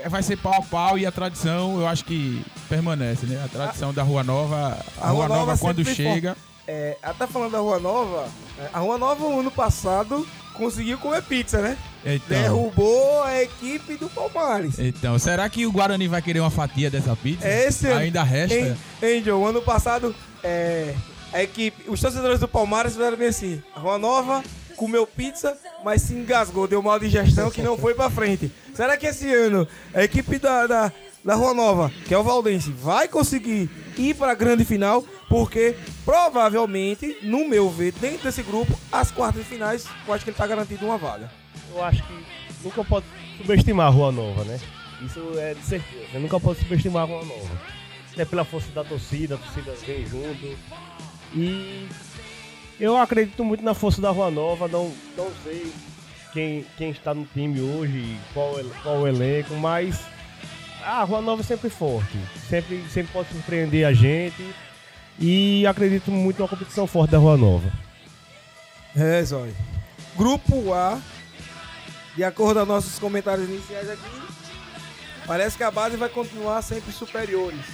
vai 0.10 0.24
ser 0.24 0.38
pau 0.38 0.54
a 0.54 0.62
pau 0.62 0.98
e 0.98 1.06
a 1.06 1.12
tradição, 1.12 1.80
eu 1.80 1.88
acho 1.88 2.06
que 2.06 2.44
permanece, 2.68 3.26
né? 3.26 3.42
A 3.44 3.48
tradição 3.48 3.94
da 3.94 4.04
Rua 4.04 4.24
Nova, 4.24 4.78
a, 5.00 5.08
A 5.08 5.10
Rua 5.10 5.26
Rua 5.26 5.28
Nova, 5.28 5.40
Nova 5.52 5.58
quando 5.58 5.86
chega, 5.86 6.36
É, 6.68 6.98
até 7.04 7.28
falando 7.28 7.52
da 7.52 7.60
Rua 7.60 7.80
Nova, 7.80 8.28
é, 8.58 8.70
a 8.74 8.80
Rua 8.80 8.98
Nova, 8.98 9.26
o 9.26 9.40
ano 9.40 9.52
passado, 9.52 10.28
conseguiu 10.54 10.98
comer 10.98 11.22
pizza, 11.24 11.62
né? 11.62 11.78
Então, 12.06 12.38
Derrubou 12.38 13.24
a 13.24 13.42
equipe 13.42 13.96
do 13.96 14.10
Palmares. 14.10 14.78
então, 14.80 15.18
será 15.18 15.48
que 15.50 15.66
o 15.66 15.72
Guarani 15.72 16.08
vai 16.08 16.22
querer 16.22 16.40
uma 16.40 16.50
fatia 16.50 16.90
dessa 16.90 17.16
pizza? 17.16 17.48
Esse 17.48 17.88
Ainda 17.88 18.24
resta? 18.24 18.78
Angel, 19.02 19.46
ano 19.46 19.62
passado, 19.62 20.14
é, 20.44 20.94
a 21.32 21.42
equipe, 21.42 21.90
os 21.90 22.00
torcedores 22.00 22.40
do 22.40 22.48
Palmares 22.48 22.94
fizeram 22.94 23.18
bem 23.18 23.28
assim. 23.30 23.62
A 23.76 23.80
Rua 23.80 23.98
Nova 23.98 24.44
comeu 24.76 25.08
pizza, 25.08 25.58
mas 25.84 26.02
se 26.02 26.14
engasgou, 26.14 26.68
deu 26.68 26.82
mal 26.82 27.00
de 27.00 27.08
gestão 27.10 27.50
que 27.50 27.62
não 27.62 27.78
foi 27.78 27.94
pra 27.94 28.10
frente. 28.10 28.52
Será 28.74 28.98
que 28.98 29.06
esse 29.06 29.32
ano 29.34 29.68
a 29.94 30.04
equipe 30.04 30.38
da, 30.40 30.68
da, 30.68 30.92
da 31.24 31.36
Rua 31.36 31.54
Nova, 31.54 31.92
que 32.06 32.14
é 32.14 32.18
o 32.18 32.24
Valdense, 32.24 32.72
vai 32.72 33.08
conseguir 33.08 33.70
ir 33.98 34.14
pra 34.16 34.34
grande 34.34 34.66
final? 34.66 35.06
Porque 35.30 35.76
provavelmente, 36.04 37.18
no 37.22 37.48
meu 37.48 37.70
ver, 37.70 37.94
dentro 37.94 38.24
desse 38.24 38.44
grupo, 38.44 38.78
as 38.92 39.10
quartas 39.12 39.44
de 39.44 39.50
finais, 39.50 39.86
eu 40.08 40.14
acho 40.14 40.24
que 40.24 40.30
ele 40.32 40.38
tá 40.38 40.46
garantido 40.46 40.86
uma 40.86 40.98
vaga. 40.98 41.32
Eu 41.74 41.84
acho 41.84 42.04
que 42.04 42.26
nunca 42.64 42.84
pode 42.84 43.06
subestimar 43.38 43.88
a 43.88 43.90
Rua 43.90 44.12
Nova, 44.12 44.44
né? 44.44 44.60
Isso 45.02 45.20
é 45.38 45.54
de 45.54 45.62
certeza. 45.62 46.06
Você 46.12 46.20
nunca 46.20 46.40
pode 46.40 46.60
subestimar 46.60 47.04
a 47.04 47.06
Rua 47.06 47.26
Nova. 47.26 47.62
É 48.18 48.26
pela 48.26 48.46
força 48.46 48.72
da 48.72 48.84
torcida, 48.84 49.36
a 49.36 49.38
torcida 49.38 49.74
vem 49.86 50.06
junto. 50.06 50.58
E 51.34 51.88
eu 52.80 52.98
acredito 52.98 53.44
muito 53.44 53.64
na 53.64 53.74
força 53.74 54.02
da 54.02 54.12
Rua 54.12 54.30
Nova, 54.30 54.68
não, 54.68 54.94
não 55.18 55.32
sei 55.44 55.72
quem, 56.32 56.66
quem 56.78 56.90
está 56.92 57.14
no 57.14 57.26
time 57.26 57.62
hoje, 57.62 58.18
qual, 58.34 58.56
qual 58.82 59.00
o 59.02 59.08
elenco, 59.08 59.56
mas 59.56 60.00
a 60.84 61.04
Rua 61.04 61.22
Nova 61.22 61.42
é 61.42 61.46
sempre 61.46 61.70
forte. 61.70 62.18
Sempre, 62.50 62.84
sempre 62.90 63.14
pode 63.14 63.30
surpreender 63.30 63.86
a 63.86 63.94
gente. 63.94 64.44
E 65.20 65.66
acredito 65.68 66.12
muito 66.12 66.42
na 66.42 66.48
competição 66.48 66.88
forte 66.88 67.12
da 67.12 67.18
Rua 67.18 67.38
Nova. 67.38 67.72
É, 68.96 69.24
Zói. 69.24 69.54
Grupo 70.16 70.74
A, 70.74 71.00
de 72.16 72.24
acordo 72.24 72.60
com 72.60 72.66
nossos 72.66 73.00
comentários 73.00 73.50
iniciais 73.50 73.90
aqui, 73.90 74.22
parece 75.26 75.58
que 75.58 75.64
a 75.64 75.72
base 75.72 75.98
vai 75.98 76.10
continuar 76.10 76.62
sempre 76.62 76.92
superiores. 76.92 77.66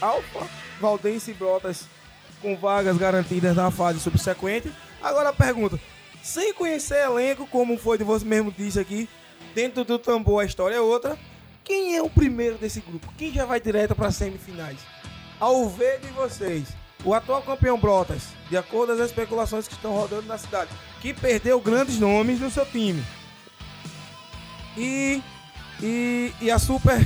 Alfa, 0.00 0.48
Valdense 0.80 1.30
e 1.30 1.34
Brotas 1.34 1.86
com 2.40 2.56
vagas 2.56 2.96
garantidas 2.96 3.56
na 3.56 3.70
fase 3.70 4.00
subsequente. 4.00 4.72
Agora 5.02 5.30
a 5.30 5.32
pergunta, 5.32 5.78
sem 6.22 6.52
conhecer 6.54 7.04
elenco, 7.04 7.46
como 7.46 7.78
foi 7.78 7.98
de 7.98 8.04
você 8.04 8.24
mesmo 8.24 8.52
disse 8.52 8.78
aqui, 8.78 9.08
dentro 9.54 9.84
do 9.84 9.98
tambor 9.98 10.42
a 10.42 10.46
história 10.46 10.76
é 10.76 10.80
outra, 10.80 11.18
quem 11.64 11.96
é 11.96 12.02
o 12.02 12.10
primeiro 12.10 12.56
desse 12.56 12.80
grupo? 12.80 13.12
Quem 13.16 13.32
já 13.32 13.44
vai 13.44 13.60
direto 13.60 13.94
para 13.94 14.08
as 14.08 14.16
semifinais? 14.16 14.78
Ao 15.38 15.68
ver 15.68 16.00
de 16.00 16.08
vocês, 16.08 16.68
o 17.04 17.14
atual 17.14 17.42
campeão 17.42 17.78
Brotas, 17.78 18.28
de 18.48 18.56
acordo 18.56 18.94
com 18.94 19.02
as 19.02 19.10
especulações 19.10 19.68
que 19.68 19.74
estão 19.74 19.92
rodando 19.92 20.26
na 20.26 20.36
cidade, 20.36 20.70
que 21.00 21.14
perdeu 21.14 21.60
grandes 21.60 21.98
nomes 21.98 22.40
no 22.40 22.50
seu 22.50 22.66
time. 22.66 23.02
E, 24.76 25.22
e, 25.82 26.32
e 26.40 26.50
a 26.50 26.58
super 26.58 27.04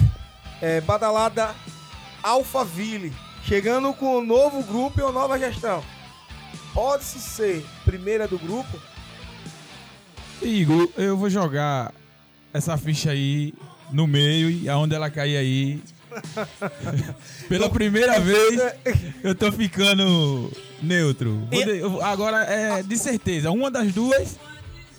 é, 0.60 0.80
badalada 0.80 1.54
Alphaville, 2.22 3.12
chegando 3.44 3.92
com 3.92 4.18
um 4.18 4.24
novo 4.24 4.62
grupo 4.62 5.00
e 5.00 5.02
uma 5.02 5.12
nova 5.12 5.38
gestão. 5.38 5.82
Pode-se 6.72 7.20
ser 7.20 7.66
primeira 7.84 8.26
do 8.26 8.38
grupo? 8.38 8.80
Igor, 10.42 10.88
eu 10.96 11.16
vou 11.16 11.30
jogar 11.30 11.92
essa 12.52 12.76
ficha 12.76 13.10
aí 13.10 13.54
no 13.92 14.06
meio 14.06 14.50
e 14.50 14.68
aonde 14.68 14.94
ela 14.94 15.10
cair 15.10 15.36
aí. 15.36 15.82
Pela 17.48 17.68
primeira 17.68 18.20
vez, 18.20 18.60
eu 19.22 19.34
tô 19.34 19.50
ficando 19.50 20.50
neutro. 20.82 21.48
Vou 21.90 22.00
agora 22.02 22.44
é 22.44 22.82
de 22.82 22.96
certeza, 22.96 23.50
uma 23.50 23.70
das 23.70 23.92
duas 23.92 24.38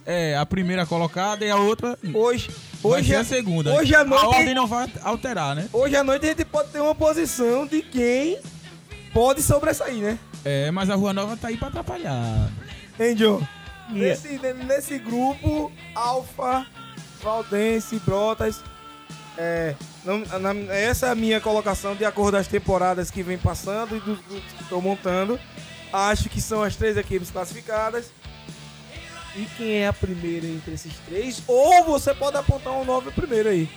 é 0.06 0.38
a 0.38 0.46
primeira 0.46 0.86
colocada 0.86 1.44
e 1.46 1.50
a 1.50 1.56
outra 1.58 1.98
Hoje, 2.14 2.50
vai 2.82 3.00
hoje, 3.00 3.08
ser 3.10 3.14
é- 3.16 3.18
a 3.18 3.24
segunda. 3.24 3.74
hoje 3.74 3.96
à 3.96 4.02
a 4.02 4.04
noite- 4.06 4.26
ordem 4.26 4.54
não 4.56 4.68
vai 4.68 4.88
alterar, 5.02 5.56
né? 5.56 5.68
hoje 5.74 5.96
à 5.96 6.04
noite 6.04 6.26
a 6.26 6.30
gente 6.30 6.46
pode 6.46 6.70
ter 6.70 6.80
uma 6.80 6.94
posição 6.96 7.66
de 7.66 7.82
quem 7.82 8.38
pode 9.14 9.42
sobressair, 9.42 9.96
né? 10.04 10.20
É, 10.44 10.70
mas 10.72 10.90
a 10.90 10.96
Rua 10.96 11.12
Nova 11.14 11.36
tá 11.36 11.48
aí 11.48 11.58
pra 11.58 11.70
atrapalhar. 11.70 12.50
Angel, 13.00 13.42
E- 13.90 13.94
nesse, 13.94 14.40
nesse 14.68 15.00
grupo, 15.00 15.72
Alfa, 15.96 16.66
Valdense, 17.24 18.00
Brotas, 18.06 18.62
é, 19.38 19.74
não- 20.04 20.20
na- 20.40 20.74
essa 20.74 21.08
é 21.08 21.10
a 21.10 21.16
minha 21.16 21.42
colocação 21.42 21.96
de 21.96 22.06
acordo 22.06 22.34
com 22.36 22.42
as 22.42 22.48
temporadas 22.48 23.10
que 23.10 23.24
vem 23.24 23.38
passando 23.38 23.96
e 23.98 24.00
dos 24.00 24.20
grupos 24.20 24.54
que 24.56 24.64
estou 24.64 24.82
montando. 24.82 25.40
Acho 25.92 26.30
que 26.30 26.40
são 26.42 26.62
as 26.62 26.76
três 26.76 26.96
equipes 26.98 27.32
classificadas. 27.32 28.12
E 29.38 29.46
quem 29.58 29.72
é 29.74 29.88
a 29.88 29.94
primeira 29.94 30.48
entre 30.48 30.74
esses 30.74 30.94
três? 31.00 31.44
Ou 31.48 31.84
você 31.84 32.14
pode 32.14 32.38
apontar 32.38 32.74
um 32.74 32.86
nove 32.86 33.12
primeiro 33.12 33.50
aí. 33.50 33.70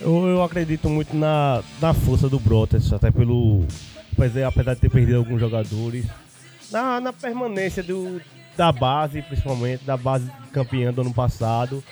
Eu, 0.00 0.26
eu 0.26 0.42
acredito 0.42 0.88
muito 0.88 1.16
na, 1.16 1.62
na 1.80 1.92
força 1.92 2.28
do 2.28 2.38
Brotas, 2.38 2.92
até 2.92 3.10
pelo. 3.10 3.66
Apesar, 4.12 4.46
apesar 4.46 4.74
de 4.74 4.80
ter 4.80 4.90
perdido 4.90 5.18
alguns 5.18 5.40
jogadores. 5.40 6.06
Na, 6.70 7.00
na 7.00 7.12
permanência 7.12 7.82
do, 7.82 8.20
da 8.56 8.70
base, 8.70 9.20
principalmente, 9.22 9.84
da 9.84 9.96
base 9.96 10.30
campeã 10.52 10.92
do 10.92 11.00
ano 11.00 11.12
passado. 11.12 11.82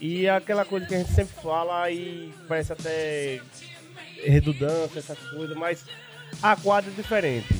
E 0.00 0.28
aquela 0.28 0.64
coisa 0.64 0.86
que 0.86 0.94
a 0.94 0.98
gente 0.98 1.12
sempre 1.12 1.34
fala 1.42 1.90
e 1.90 2.32
parece 2.48 2.72
até 2.72 3.40
redundância, 4.24 4.98
essas 4.98 5.18
coisas, 5.30 5.56
mas 5.56 5.84
a 6.42 6.56
quadra 6.56 6.90
é 6.90 6.94
diferente. 6.94 7.54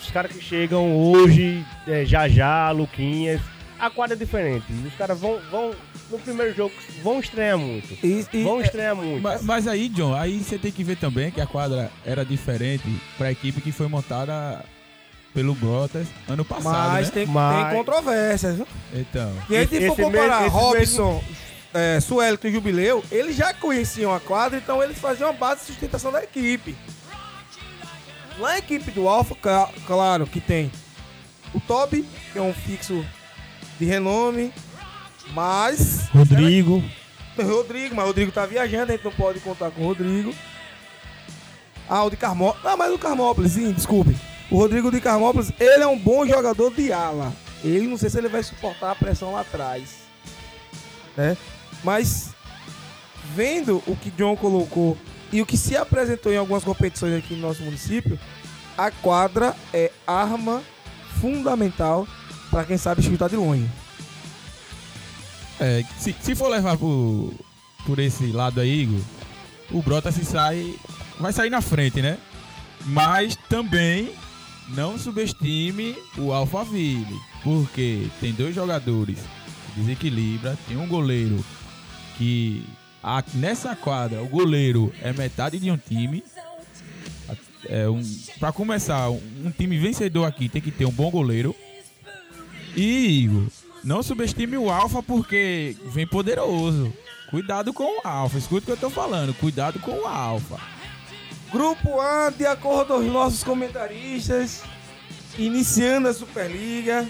Os 0.00 0.10
caras 0.10 0.32
que 0.32 0.42
chegam 0.42 0.96
hoje, 0.96 1.64
é, 1.86 2.04
já 2.04 2.28
já, 2.28 2.70
Luquinhas, 2.70 3.40
a 3.84 3.90
quadra 3.90 4.14
é 4.14 4.18
diferente. 4.18 4.64
Os 4.86 4.94
caras 4.94 5.18
vão, 5.18 5.40
vão, 5.50 5.74
no 6.08 6.18
primeiro 6.20 6.54
jogo, 6.54 6.72
vão 7.02 7.18
estranhar 7.18 7.58
muito. 7.58 7.92
E, 8.04 8.24
e- 8.32 8.44
Vão 8.44 8.60
estranhar 8.60 8.94
muito. 8.94 9.20
Mas, 9.20 9.42
mas 9.42 9.66
aí, 9.66 9.88
John, 9.88 10.14
aí 10.14 10.38
você 10.38 10.56
tem 10.56 10.70
que 10.70 10.84
ver 10.84 10.96
também 10.96 11.32
que 11.32 11.40
a 11.40 11.46
quadra 11.46 11.90
era 12.06 12.24
diferente 12.24 12.84
pra 13.18 13.32
equipe 13.32 13.60
que 13.60 13.72
foi 13.72 13.88
montada 13.88 14.64
pelo 15.34 15.52
Brotas 15.54 16.06
ano 16.28 16.44
passado, 16.44 16.92
mas 16.92 17.08
né? 17.08 17.12
tem, 17.14 17.26
Mas- 17.26 17.66
tem 17.68 17.76
controvérsias, 17.78 18.54
viu? 18.56 18.66
Então, 18.94 19.32
E 19.50 19.56
aí, 19.56 19.66
se 19.66 19.86
for 19.88 19.96
comparar 19.96 20.42
mesmo- 20.42 20.58
Robson, 20.58 21.24
é, 21.74 21.98
Suelito 22.00 22.46
e 22.46 22.52
Jubileu, 22.52 23.02
eles 23.10 23.34
já 23.34 23.52
conheciam 23.52 24.14
a 24.14 24.20
quadra, 24.20 24.58
então 24.58 24.80
eles 24.82 24.98
faziam 24.98 25.28
a 25.30 25.32
base 25.32 25.62
de 25.62 25.66
sustentação 25.68 26.12
da 26.12 26.22
equipe. 26.22 26.76
Na 28.38 28.58
equipe 28.58 28.90
do 28.92 29.08
Alfa, 29.08 29.34
claro 29.86 30.26
que 30.26 30.40
tem 30.40 30.70
o 31.54 31.60
Toby, 31.60 32.04
que 32.32 32.38
é 32.38 32.42
um 32.42 32.52
fixo 32.54 33.04
de 33.82 33.88
renome, 33.88 34.52
mas. 35.34 36.08
Rodrigo. 36.14 36.82
Rodrigo, 37.36 37.94
mas 37.96 38.04
o 38.04 38.08
Rodrigo 38.08 38.30
tá 38.30 38.46
viajando, 38.46 38.92
a 38.92 38.96
gente 38.96 39.04
não 39.04 39.12
pode 39.12 39.40
contar 39.40 39.70
com 39.70 39.82
o 39.82 39.86
Rodrigo. 39.86 40.32
Ah, 41.88 42.04
o 42.04 42.10
de 42.10 42.16
Carmópolis. 42.16 42.64
Ah, 42.64 42.76
mas 42.76 42.92
o 42.92 42.98
Carmópolis, 42.98 43.52
sim, 43.52 43.72
desculpe. 43.72 44.16
O 44.50 44.56
Rodrigo 44.56 44.90
de 44.90 45.00
Carmópolis, 45.00 45.52
ele 45.58 45.82
é 45.82 45.86
um 45.86 45.98
bom 45.98 46.24
jogador 46.24 46.72
de 46.72 46.92
ala. 46.92 47.32
Ele 47.64 47.88
não 47.88 47.96
sei 47.96 48.08
se 48.08 48.18
ele 48.18 48.28
vai 48.28 48.42
suportar 48.42 48.92
a 48.92 48.94
pressão 48.94 49.32
lá 49.32 49.40
atrás. 49.40 50.02
Né? 51.16 51.36
Mas 51.82 52.30
vendo 53.34 53.82
o 53.86 53.96
que 53.96 54.10
John 54.10 54.36
colocou 54.36 54.96
e 55.32 55.42
o 55.42 55.46
que 55.46 55.56
se 55.56 55.76
apresentou 55.76 56.32
em 56.32 56.36
algumas 56.36 56.62
competições 56.62 57.18
aqui 57.18 57.34
no 57.34 57.40
nosso 57.40 57.62
município, 57.62 58.18
a 58.76 58.90
quadra 58.90 59.56
é 59.72 59.90
arma 60.06 60.62
fundamental 61.20 62.06
para 62.52 62.64
quem 62.66 62.76
sabe 62.78 63.02
chutar 63.02 63.28
de 63.28 63.34
longe. 63.36 63.66
é, 65.58 65.82
se, 65.98 66.14
se 66.20 66.34
for 66.34 66.48
levar 66.48 66.76
por, 66.76 67.32
por 67.86 67.98
esse 67.98 68.26
lado 68.26 68.60
aí, 68.60 68.82
Igor, 68.82 69.00
o 69.70 69.82
Brotas 69.82 70.14
se 70.14 70.24
sai, 70.24 70.74
vai 71.18 71.32
sair 71.32 71.50
na 71.50 71.60
frente, 71.60 72.00
né? 72.02 72.18
Mas 72.84 73.36
também 73.48 74.12
não 74.68 74.98
subestime 74.98 75.96
o 76.18 76.32
Alphaville, 76.32 77.18
porque 77.42 78.06
tem 78.20 78.32
dois 78.32 78.54
jogadores 78.54 79.18
que 79.74 79.80
desequilibra, 79.80 80.58
tem 80.68 80.76
um 80.76 80.86
goleiro 80.86 81.42
que 82.18 82.64
a- 83.02 83.24
nessa 83.34 83.74
quadra 83.74 84.22
o 84.22 84.28
goleiro 84.28 84.92
é 85.00 85.12
metade 85.12 85.58
de 85.58 85.70
um 85.70 85.76
time. 85.78 86.22
É 87.66 87.88
um, 87.88 88.02
para 88.38 88.52
começar, 88.52 89.08
um 89.10 89.50
time 89.56 89.78
vencedor 89.78 90.26
aqui 90.26 90.48
tem 90.48 90.60
que 90.60 90.70
ter 90.72 90.84
um 90.84 90.90
bom 90.90 91.10
goleiro. 91.10 91.54
E 92.74 93.22
Igor, 93.24 93.44
não 93.84 94.02
subestime 94.02 94.56
o 94.56 94.70
Alfa 94.70 95.02
porque 95.02 95.76
vem 95.86 96.06
poderoso. 96.06 96.92
Cuidado 97.30 97.72
com 97.72 97.84
o 97.84 98.00
Alfa. 98.06 98.38
Escuta 98.38 98.62
o 98.62 98.66
que 98.66 98.72
eu 98.72 98.76
tô 98.76 98.90
falando. 98.90 99.34
Cuidado 99.34 99.78
com 99.78 99.92
o 99.92 100.06
Alfa. 100.06 100.58
Grupo 101.50 102.00
A, 102.00 102.30
de 102.30 102.46
acordo 102.46 102.94
aos 102.94 103.04
nossos 103.06 103.44
comentaristas, 103.44 104.62
iniciando 105.38 106.08
a 106.08 106.14
Superliga, 106.14 107.06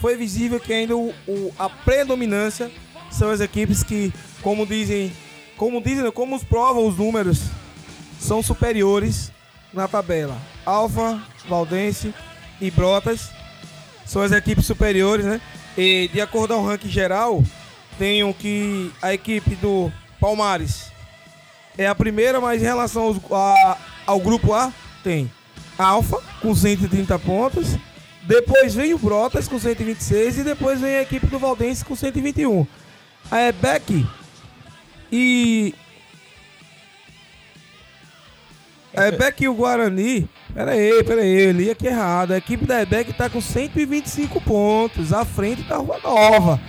foi 0.00 0.16
visível 0.16 0.58
que 0.60 0.72
ainda 0.72 0.96
o, 0.96 1.14
o- 1.26 1.52
a 1.58 1.68
predominância 1.68 2.70
são 3.10 3.30
as 3.30 3.40
equipes 3.40 3.82
que, 3.82 4.12
como 4.42 4.66
dizem, 4.66 5.12
como 5.56 5.82
dizem, 5.82 6.10
como 6.10 6.34
os 6.36 6.42
provam 6.44 6.86
os 6.86 6.96
números, 6.96 7.40
são 8.20 8.42
superiores 8.42 9.30
na 9.72 9.86
tabela. 9.86 10.36
Alfa, 10.64 11.22
Valdense 11.48 12.12
e 12.60 12.70
Brotas 12.70 13.28
são 14.04 14.22
as 14.22 14.32
equipes 14.32 14.66
superiores, 14.66 15.24
né? 15.24 15.40
E 15.76 16.08
de 16.12 16.20
acordo 16.20 16.54
ao 16.54 16.64
ranking 16.64 16.88
geral, 16.88 17.42
tenho 17.98 18.32
que 18.34 18.90
a 19.02 19.12
equipe 19.14 19.54
do 19.56 19.90
Palmares 20.20 20.92
é 21.76 21.86
a 21.86 21.94
primeira, 21.94 22.40
mas 22.40 22.60
em 22.62 22.64
relação 22.64 23.02
aos- 23.04 23.20
a- 23.32 23.76
ao 24.06 24.20
grupo 24.20 24.52
A, 24.52 24.72
tem 25.02 25.30
Alfa 25.76 26.20
com 26.40 26.54
130 26.54 27.18
pontos. 27.18 27.76
Depois 28.22 28.74
vem 28.74 28.94
o 28.94 28.98
Brotas 28.98 29.46
com 29.48 29.58
126 29.58 30.38
e 30.38 30.44
depois 30.44 30.80
vem 30.80 30.96
a 30.96 31.02
equipe 31.02 31.26
do 31.26 31.38
Valdense 31.38 31.84
com 31.84 31.94
121. 31.96 32.66
A 33.30 33.40
Ebec 33.48 34.06
e. 35.12 35.74
A 38.96 39.08
Ebec 39.08 39.42
e 39.42 39.48
o 39.48 39.54
Guarani. 39.54 40.28
Pera 40.54 40.72
aí, 40.72 41.02
pera 41.02 41.20
aí, 41.22 41.42
eu 41.46 41.52
li 41.52 41.70
aqui 41.70 41.86
errado. 41.86 42.32
A 42.32 42.38
equipe 42.38 42.64
da 42.64 42.80
Ebec 42.82 43.12
tá 43.12 43.28
com 43.28 43.40
125 43.40 44.40
pontos, 44.40 45.12
à 45.12 45.24
frente 45.24 45.62
da 45.62 45.76
Rua 45.76 45.98
Nova. 46.02 46.60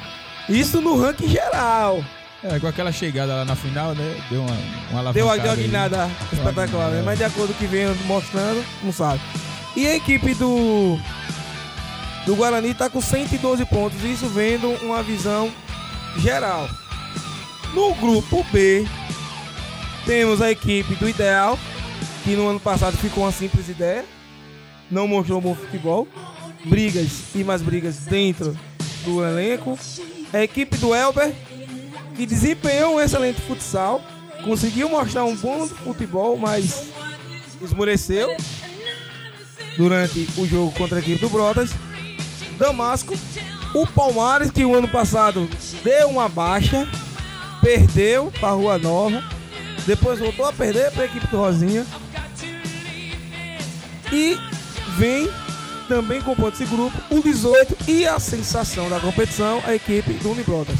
Isso 0.49 0.81
no 0.81 0.99
ranking 0.99 1.27
geral. 1.27 2.03
É, 2.43 2.59
com 2.59 2.67
aquela 2.67 2.91
chegada 2.91 3.33
lá 3.33 3.45
na 3.45 3.55
final, 3.55 3.95
né? 3.95 4.15
Deu 4.29 4.41
uma, 4.41 4.51
uma 4.91 5.13
Deu 5.13 5.25
uma, 5.25 5.33
alavancada 5.33 5.39
deu 5.39 5.51
uma 5.51 5.55
guinada 5.55 6.09
espetacular, 6.31 6.91
né? 6.91 7.01
Mas 7.03 7.17
de 7.17 7.23
acordo 7.23 7.53
com 7.53 7.53
o 7.53 7.57
que 7.57 7.65
vem 7.65 7.87
mostrando, 8.05 8.63
não 8.83 8.91
sabe. 8.91 9.19
E 9.75 9.87
a 9.87 9.95
equipe 9.95 10.33
do 10.35 10.99
do 12.25 12.35
Guarani 12.35 12.73
tá 12.73 12.89
com 12.89 12.99
112 12.99 13.65
pontos, 13.65 14.03
isso 14.03 14.27
vendo 14.27 14.69
uma 14.83 15.03
visão 15.03 15.51
geral. 16.17 16.67
No 17.73 17.93
grupo 17.95 18.45
B, 18.51 18.85
temos 20.05 20.41
a 20.41 20.51
equipe 20.51 20.95
do 20.95 21.07
Ideal, 21.07 21.57
que 22.25 22.35
no 22.35 22.47
ano 22.49 22.59
passado 22.59 22.97
ficou 22.97 23.23
uma 23.23 23.31
simples 23.31 23.69
ideia, 23.69 24.03
não 24.89 25.07
mostrou 25.07 25.39
bom 25.39 25.53
futebol, 25.53 26.07
brigas 26.65 27.35
e 27.35 27.43
mais 27.43 27.61
brigas 27.61 27.97
dentro 27.97 28.57
do 29.03 29.23
elenco. 29.23 29.77
A 30.33 30.41
equipe 30.41 30.75
do 30.77 30.95
Elber, 30.95 31.31
que 32.15 32.25
desempenhou 32.25 32.95
um 32.95 32.99
excelente 32.99 33.39
futsal, 33.41 34.01
conseguiu 34.43 34.89
mostrar 34.89 35.23
um 35.23 35.35
bom 35.35 35.67
futebol, 35.67 36.35
mas 36.35 36.87
esmoreceu 37.61 38.35
durante 39.77 40.27
o 40.35 40.47
jogo 40.47 40.71
contra 40.71 40.97
a 40.97 41.01
equipe 41.01 41.21
do 41.21 41.29
Brotas. 41.29 41.69
Damasco, 42.57 43.13
o 43.75 43.85
Palmares, 43.85 44.49
que 44.49 44.65
o 44.65 44.73
ano 44.73 44.87
passado 44.87 45.47
deu 45.83 46.09
uma 46.09 46.27
baixa, 46.27 46.87
perdeu 47.61 48.31
para 48.39 48.49
a 48.49 48.53
Rua 48.53 48.79
Nova, 48.79 49.23
depois 49.85 50.17
voltou 50.17 50.45
a 50.45 50.53
perder 50.53 50.91
para 50.91 51.03
a 51.03 51.05
equipe 51.05 51.27
do 51.27 51.37
Rosinha. 51.37 51.85
E 54.11 54.37
vem 54.97 55.29
também 55.87 56.21
compondo 56.21 56.53
esse 56.53 56.65
grupo 56.65 56.97
o 57.09 57.21
18 57.21 57.77
e 57.89 58.07
a 58.07 58.19
sensação 58.19 58.89
da 58.89 58.99
competição, 58.99 59.61
a 59.65 59.75
equipe 59.75 60.13
do 60.13 60.31
Unibrotas. 60.31 60.75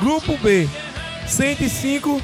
Grupo 0.00 0.36
B, 0.38 0.68
105. 1.26 2.22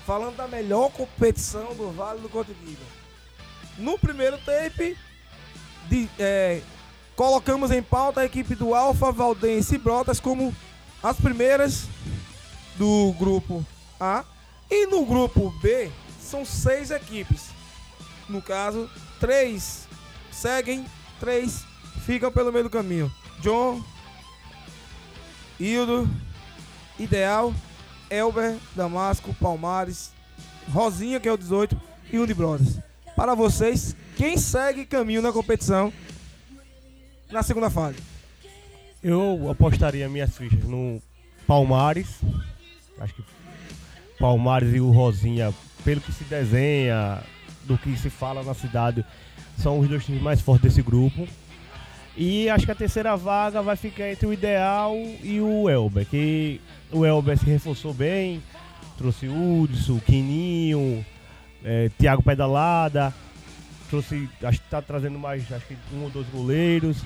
falando 0.07 0.37
da 0.37 0.49
melhor 0.49 0.91
competição 0.91 1.75
do 1.75 1.91
Vale 1.91 2.21
do 2.21 2.31
Cotidiano. 2.31 2.79
No 3.77 3.99
primeiro 3.99 4.38
tape, 4.38 4.97
de- 5.87 6.09
é, 6.19 6.62
colocamos 7.14 7.71
em 7.71 7.83
pauta 7.83 8.23
a 8.23 8.25
equipe 8.25 8.55
do 8.55 8.75
Alfa, 8.75 9.12
Valdense 9.12 9.75
e 9.75 9.79
Brotas 9.79 10.19
como 10.19 10.57
as 11.03 11.19
primeiras 11.19 11.85
do 12.79 13.14
grupo 13.19 13.62
A. 14.01 14.25
E 14.71 14.87
no 14.87 15.05
grupo 15.05 15.51
B, 15.61 15.91
são 16.23 16.43
seis 16.43 16.91
equipes. 16.91 17.49
No 18.31 18.41
caso, 18.41 18.88
três 19.21 19.87
seguem, 20.33 20.87
três 21.21 21.64
ficam 22.07 22.33
pelo 22.33 22.51
meio 22.51 22.64
do 22.64 22.71
caminho. 22.71 23.12
John, 23.41 23.85
Hildo, 25.59 26.09
Ideal, 26.99 27.55
Elber, 28.11 28.57
Damasco, 28.75 29.35
Palmares, 29.35 30.12
Rosinha, 30.71 31.21
que 31.21 31.29
é 31.29 31.33
o 31.33 31.37
18, 31.37 31.81
e 32.12 32.18
Unibrothers. 32.18 32.79
Para 33.16 33.35
vocês, 33.35 33.97
quem 34.16 34.37
segue 34.37 34.87
caminho 34.87 35.23
na 35.23 35.33
competição 35.33 35.92
na 37.31 37.42
segunda 37.42 37.68
fase? 37.71 37.99
Eu 39.03 39.49
apostaria 39.51 40.09
minhas 40.09 40.37
fichas 40.37 40.64
no 40.64 41.01
Palmares. 41.47 42.21
Acho 43.01 43.14
que 43.14 43.25
Palmares 44.18 44.75
e 44.75 44.81
o 44.81 44.90
Rosinha, 44.90 45.55
pelo 45.85 46.01
que 46.01 46.12
se 46.12 46.25
desenha, 46.25 47.23
do 47.64 47.79
que 47.79 47.97
se 47.97 48.11
fala 48.11 48.42
na 48.42 48.55
cidade, 48.55 49.05
são 49.57 49.79
os 49.79 49.88
dois 49.88 50.05
times 50.05 50.23
mais 50.23 50.40
fortes 50.40 50.62
desse 50.62 50.83
grupo. 50.83 51.29
E 52.21 52.51
acho 52.51 52.67
que 52.67 52.73
a 52.73 52.75
terceira 52.75 53.17
vaga 53.17 53.63
vai 53.63 53.77
ficar 53.77 54.11
entre 54.11 54.27
o 54.27 54.33
Ideal 54.33 54.93
e 55.23 55.41
o 55.41 55.71
Elber, 55.71 56.05
que 56.05 56.61
o 56.91 57.07
Elber 57.07 57.39
se 57.39 57.47
reforçou 57.47 57.95
bem, 57.95 58.43
trouxe 58.97 59.29
Hudson, 59.29 60.01
Quininho, 60.01 61.07
eh, 61.65 61.89
Thiago 61.97 62.21
Pedalada, 62.21 63.15
trouxe, 63.89 64.29
acho 64.43 64.61
que 64.61 64.69
tá 64.69 64.83
trazendo 64.83 65.17
mais, 65.17 65.51
acho 65.53 65.65
que 65.67 65.77
um 65.95 66.03
ou 66.03 66.11
dois 66.11 66.27
goleiros. 66.27 67.05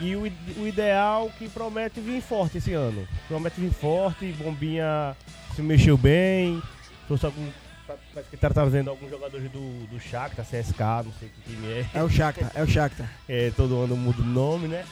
E 0.00 0.16
o, 0.16 0.22
o 0.22 0.66
ideal 0.66 1.30
que 1.38 1.48
promete 1.48 2.00
vir 2.00 2.20
forte 2.20 2.58
esse 2.58 2.72
ano. 2.72 3.06
Promete 3.28 3.60
vir 3.60 3.70
forte, 3.70 4.32
Bombinha 4.32 5.16
se 5.54 5.62
mexeu 5.62 5.96
bem, 5.96 6.60
trouxe 7.06 7.26
algum. 7.26 7.46
Parece 7.86 8.30
que 8.30 8.36
tá 8.36 8.48
trazendo 8.48 8.90
alguns 8.90 9.10
jogadores 9.10 9.50
do, 9.50 9.86
do 9.86 9.98
Shakhtar, 9.98 10.44
CSK, 10.44 10.80
não 11.04 11.12
sei 11.18 11.28
que 11.28 11.50
time 11.50 11.66
é. 11.66 11.86
É 11.94 12.02
o 12.02 12.08
Shakhtar, 12.08 12.52
é 12.54 12.62
o 12.62 12.66
Shakhtar. 12.66 13.10
É, 13.28 13.50
todo 13.50 13.80
ano 13.80 13.96
muda 13.96 14.22
o 14.22 14.24
nome, 14.24 14.68
né? 14.68 14.84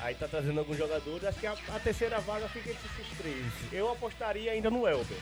Aí 0.00 0.14
tá 0.14 0.26
trazendo 0.28 0.58
alguns 0.58 0.76
jogadores, 0.76 1.24
acho 1.24 1.38
que 1.38 1.46
a, 1.46 1.52
a 1.52 1.80
terceira 1.80 2.20
vaga 2.20 2.48
fica 2.48 2.70
entre 2.70 2.88
esses 2.98 3.18
três. 3.18 3.46
Eu 3.72 3.90
apostaria 3.90 4.52
ainda 4.52 4.70
no 4.70 4.86
Elber. 4.86 5.18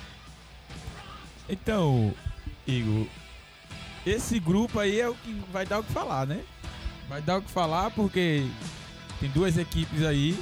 Então, 1.49 2.15
Igor, 2.67 3.07
esse 4.07 4.39
grupo 4.41 4.79
aí 4.79 5.01
é 5.01 5.09
o 5.09 5.15
que 5.15 5.33
vai 5.53 5.67
dar 5.67 5.81
o 5.81 5.85
que 5.85 5.93
falar, 5.93 6.27
né? 6.27 6.45
Vai 7.09 7.21
dar 7.21 7.39
o 7.39 7.43
que 7.43 7.51
falar 7.51 7.91
porque 7.91 8.47
tem 9.21 9.31
duas 9.31 9.57
equipes 9.57 10.03
aí 10.03 10.39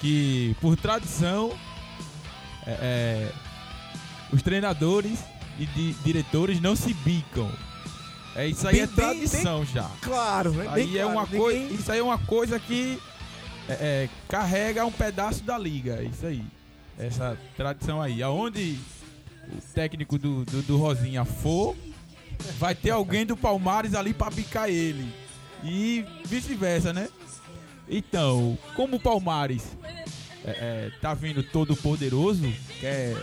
que, 0.00 0.54
por 0.60 0.76
tradição, 0.76 1.56
é, 2.66 2.70
é, 2.70 3.32
os 4.32 4.42
treinadores 4.42 5.24
e 5.58 5.66
di- 5.66 5.94
diretores 6.04 6.60
não 6.60 6.74
se 6.76 6.92
bicam. 6.94 7.50
É, 8.36 8.48
isso 8.48 8.66
aí 8.66 8.74
Bem- 8.74 8.82
é 8.82 8.86
bem- 8.86 8.94
tradição 8.96 9.64
já. 9.64 9.88
Claro? 10.02 10.52
Bem 10.52 10.68
Aí 10.68 10.98
é 10.98 11.02
claro, 11.02 11.18
uma 11.18 11.26
coisa, 11.26 11.72
isso 11.74 11.92
aí 11.92 11.98
é 12.00 12.02
uma 12.02 12.18
coisa 12.18 12.58
que 12.58 12.98
é, 13.68 13.72
é, 13.72 14.08
carrega 14.28 14.84
um 14.84 14.90
pedaço 14.92 15.44
da 15.44 15.56
liga, 15.56 15.96
é 16.00 16.04
isso 16.04 16.26
aí. 16.26 16.42
Essa 16.98 17.38
tradição 17.56 18.02
aí. 18.02 18.22
Aonde 18.22 18.78
o 19.52 19.60
técnico 19.72 20.18
do, 20.18 20.44
do, 20.44 20.62
do 20.62 20.76
Rosinha 20.76 21.24
for, 21.24 21.76
vai 22.58 22.74
ter 22.74 22.90
alguém 22.90 23.24
do 23.24 23.36
Palmares 23.36 23.94
ali 23.94 24.12
pra 24.12 24.30
bicar 24.30 24.68
ele. 24.68 25.12
E 25.62 26.04
vice-versa, 26.26 26.92
né? 26.92 27.08
Então, 27.88 28.58
como 28.74 28.96
o 28.96 29.00
Palmares 29.00 29.76
é, 30.44 30.50
é, 30.50 30.90
tá 31.00 31.14
vindo 31.14 31.42
todo 31.42 31.76
poderoso, 31.76 32.42
quer 32.80 33.16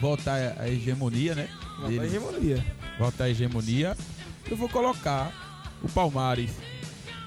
voltar 0.00 0.56
à 0.58 0.68
hegemonia, 0.68 1.34
né? 1.34 1.48
Uma 1.78 1.88
dele 1.88 2.06
hegemonia. 2.06 2.64
voltar 2.98 3.24
à 3.24 3.30
hegemonia, 3.30 3.96
eu 4.50 4.56
vou 4.56 4.68
colocar 4.68 5.32
o 5.82 5.88
Palmares 5.88 6.50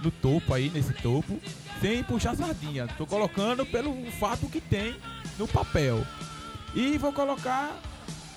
no 0.03 0.11
topo 0.11 0.53
aí, 0.53 0.69
nesse 0.69 0.93
topo, 0.93 1.39
sem 1.81 2.03
puxar 2.03 2.35
sardinha. 2.35 2.87
Tô 2.97 3.05
colocando 3.05 3.65
pelo 3.65 3.93
fato 4.11 4.47
que 4.47 4.61
tem 4.61 4.95
no 5.37 5.47
papel. 5.47 6.05
E 6.73 6.97
vou 6.97 7.11
colocar 7.11 7.79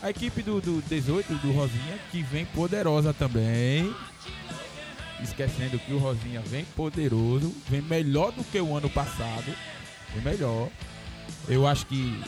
a 0.02 0.10
equipe 0.10 0.42
do, 0.42 0.60
do 0.60 0.82
18, 0.82 1.34
do 1.34 1.52
Rosinha, 1.52 1.98
que 2.10 2.22
vem 2.22 2.44
poderosa 2.46 3.12
também. 3.12 3.94
Esquecendo 5.22 5.78
que 5.78 5.92
o 5.92 5.98
Rosinha 5.98 6.40
vem 6.40 6.64
poderoso, 6.64 7.54
vem 7.68 7.80
melhor 7.82 8.32
do 8.32 8.42
que 8.42 8.60
o 8.60 8.76
ano 8.76 8.90
passado. 8.90 9.54
Vem 10.12 10.24
melhor. 10.24 10.68
Eu 11.48 11.66
acho 11.66 11.86
que 11.86 12.20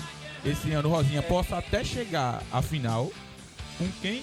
esse 0.44 0.72
ano 0.72 0.88
Rosinha 0.88 1.22
possa 1.22 1.58
até 1.58 1.82
chegar 1.84 2.42
à 2.52 2.60
final. 2.62 3.10
Com 3.78 3.88
quem 4.00 4.22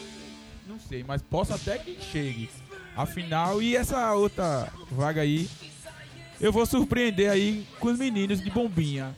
não 0.68 0.80
sei, 0.80 1.04
mas 1.06 1.22
posso 1.22 1.54
até 1.54 1.78
que 1.78 1.98
chegue 2.02 2.50
a 2.96 3.06
final 3.06 3.62
e 3.62 3.76
essa 3.76 4.14
outra 4.14 4.72
vaga 4.92 5.22
aí. 5.22 5.50
Eu 6.40 6.52
vou 6.52 6.66
surpreender 6.66 7.30
aí 7.30 7.68
com 7.80 7.90
os 7.90 8.00
meninos 8.00 8.42
de 8.42 8.50
bombinha. 8.50 9.16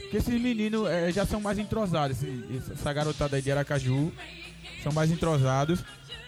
Porque 0.00 0.16
esses 0.18 0.40
meninos 0.40 0.88
eh, 0.88 1.10
já 1.12 1.26
são 1.26 1.40
mais 1.40 1.58
entrosados. 1.58 2.22
esse- 2.22 2.72
essa 2.72 2.92
garotada 2.92 3.36
aí 3.36 3.42
de 3.42 3.50
Aracaju 3.50 4.12
são 4.82 4.92
mais 4.92 5.10
entrosados. 5.10 5.82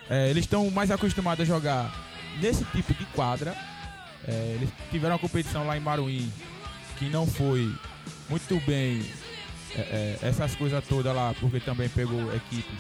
Eh, 0.08 0.30
eles 0.30 0.44
estão 0.44 0.70
mais 0.70 0.90
acostumados 0.90 1.42
a 1.42 1.46
jogar 1.46 1.94
nesse 2.40 2.64
tipo 2.66 2.92
de 2.94 3.04
quadra. 3.06 3.54
Eh, 4.26 4.56
eles 4.56 4.70
tiveram 4.90 5.14
uma 5.14 5.18
competição 5.20 5.66
lá 5.66 5.76
em 5.76 5.80
Maruim 5.80 6.30
que 6.98 7.06
não 7.08 7.26
foi 7.26 7.72
muito 8.28 8.60
bem. 8.66 9.02
Eh, 9.76 10.18
eh, 10.22 10.28
essas 10.28 10.54
coisas 10.54 10.82
todas 10.86 11.14
lá, 11.14 11.34
porque 11.40 11.60
também 11.60 11.88
pegou 11.88 12.20
equipe 12.34 12.72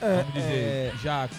É, 0.00 0.16
vamos 0.18 0.34
dizer, 0.34 0.52
é, 0.52 0.92
já 1.02 1.28
que 1.28 1.36